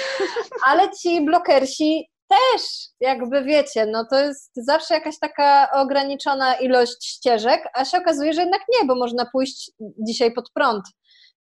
[0.66, 2.62] Ale ci blokersi też,
[3.01, 8.41] jakby wiecie, no to jest zawsze jakaś taka ograniczona ilość ścieżek, a się okazuje, że
[8.41, 10.85] jednak nie, bo można pójść dzisiaj pod prąd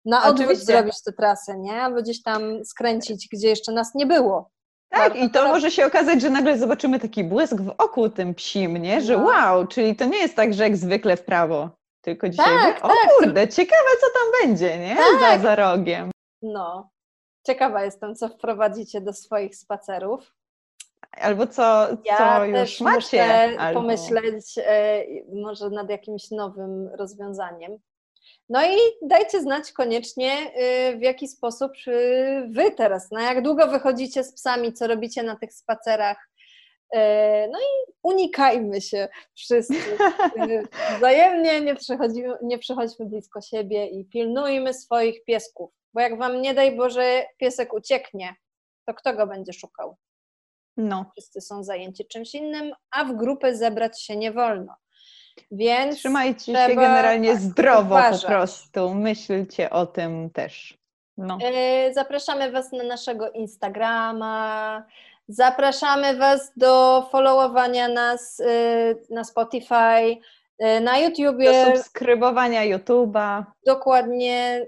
[0.06, 1.74] na odwrót zrobić tę trasę, nie?
[1.74, 4.49] Albo gdzieś tam skręcić, gdzie jeszcze nas nie było.
[4.89, 8.78] Tak, i to, może się okazać, że nagle zobaczymy taki błysk w oku tym psim,
[8.78, 9.01] nie?
[9.01, 9.26] Że no.
[9.26, 11.70] wow, czyli to nie jest tak, że jak zwykle w prawo,
[12.01, 12.97] tylko dzisiaj, tak, o tak.
[13.18, 14.95] kurde, ciekawe co tam będzie, nie?
[14.95, 15.20] Tak.
[15.20, 16.12] Za, za rogiem.
[16.41, 16.89] No,
[17.47, 20.36] ciekawa jestem, co wprowadzicie do swoich spacerów.
[21.12, 22.97] Albo co, ja co już macie.
[22.97, 23.82] Muszę albo...
[23.82, 25.03] pomyśleć e,
[25.34, 27.78] może nad jakimś nowym rozwiązaniem.
[28.50, 30.52] No i dajcie znać koniecznie,
[30.91, 35.24] y, w jaki sposób y, wy teraz, na jak długo wychodzicie z psami, co robicie
[35.24, 36.30] na tych spacerach.
[36.96, 36.98] Y,
[37.52, 39.74] no i unikajmy się wszyscy.
[40.98, 41.76] Wzajemnie nie,
[42.41, 45.72] nie przechodźmy blisko siebie i pilnujmy swoich piesków.
[45.93, 48.36] Bo jak wam nie daj Boże piesek ucieknie,
[48.86, 49.98] to kto go będzie szukał?
[50.78, 51.06] No.
[51.12, 54.76] Wszyscy są zajęci czymś innym, a w grupę zebrać się nie wolno.
[55.52, 58.22] Więc Trzymajcie się generalnie tak, zdrowo uważać.
[58.22, 58.94] po prostu.
[58.94, 60.78] Myślcie o tym też.
[61.18, 61.38] No.
[61.44, 64.86] E, zapraszamy Was na naszego Instagrama.
[65.28, 68.46] Zapraszamy Was do followowania nas e,
[69.10, 70.18] na Spotify,
[70.60, 71.66] e, na YouTubie.
[71.66, 73.44] Do subskrybowania YouTube'a.
[73.66, 74.66] Dokładnie.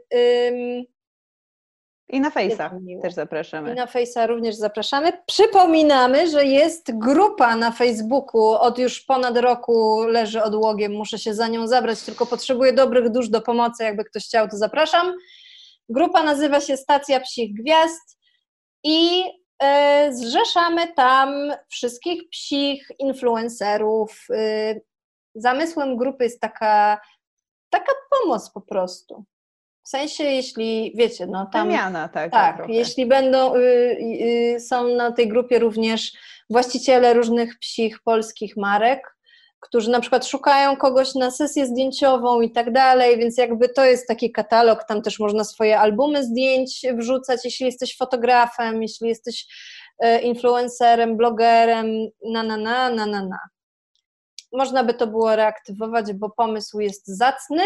[2.09, 2.69] I na Face'a
[3.01, 3.71] też zapraszamy.
[3.71, 5.11] I na Face'a również zapraszamy.
[5.25, 11.47] Przypominamy, że jest grupa na Facebooku, od już ponad roku leży odłogiem, muszę się za
[11.47, 15.13] nią zabrać, tylko potrzebuję dobrych dusz do pomocy, jakby ktoś chciał, to zapraszam.
[15.89, 18.19] Grupa nazywa się Stacja Psich Gwiazd
[18.83, 19.23] i
[19.63, 24.25] e, zrzeszamy tam wszystkich psich influencerów.
[24.29, 24.75] E,
[25.35, 27.01] zamysłem grupy jest taka,
[27.69, 29.25] taka pomoc po prostu.
[29.87, 31.67] W sensie, jeśli wiecie, no tam.
[31.67, 32.31] Wymiana, tak.
[32.31, 33.59] Tak, jeśli będą, y,
[34.55, 36.11] y, są na tej grupie również
[36.49, 39.17] właściciele różnych psich polskich marek,
[39.59, 44.07] którzy na przykład szukają kogoś na sesję zdjęciową i tak dalej, więc jakby to jest
[44.07, 49.45] taki katalog, tam też można swoje albumy zdjęć wrzucać, jeśli jesteś fotografem, jeśli jesteś
[50.05, 51.87] y, influencerem, blogerem,
[52.31, 53.39] na na na na na na.
[54.53, 57.63] Można by to było reaktywować, bo pomysł jest zacny,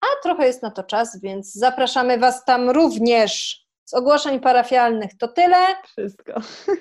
[0.00, 3.62] a trochę jest na to czas, więc zapraszamy Was tam również.
[3.84, 5.56] Z ogłoszeń parafialnych to tyle.
[5.86, 6.32] Wszystko.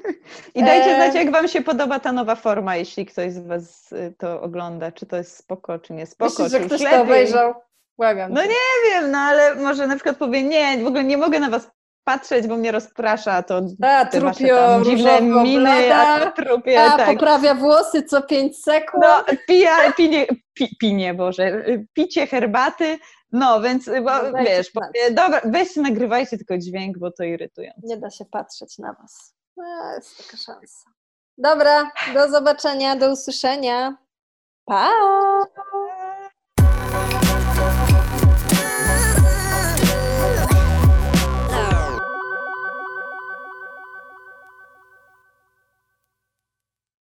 [0.55, 4.13] I dajcie znać, jak Wam się podoba ta nowa forma, jeśli ktoś z Was y,
[4.18, 6.43] to ogląda, czy to jest spoko, czy nie spoko.
[6.43, 6.97] Myślisz, że ktoś lepiej.
[6.97, 7.53] to obejrzał?
[7.97, 8.34] Błagam.
[8.34, 11.49] No nie wiem, no ale może na przykład powie, nie, w ogóle nie mogę na
[11.49, 11.70] Was
[12.08, 17.08] patrzeć, bo mnie rozprasza, to a, trupio, dziwne miny, a trupie, a, tak.
[17.08, 19.03] poprawia włosy co 5 sekund.
[19.03, 22.99] No, pija, pinie, pi, pinie, Boże, picie herbaty,
[23.32, 27.82] no, więc bo, no, wiesz, powie, dobra, weźcie, nagrywajcie tylko dźwięk, bo to irytujące.
[27.84, 29.34] Nie da się patrzeć na was.
[29.58, 29.64] No,
[29.95, 30.89] jest taka szansa.
[31.38, 33.97] Dobra, do zobaczenia, do usłyszenia.
[34.66, 34.89] Pa!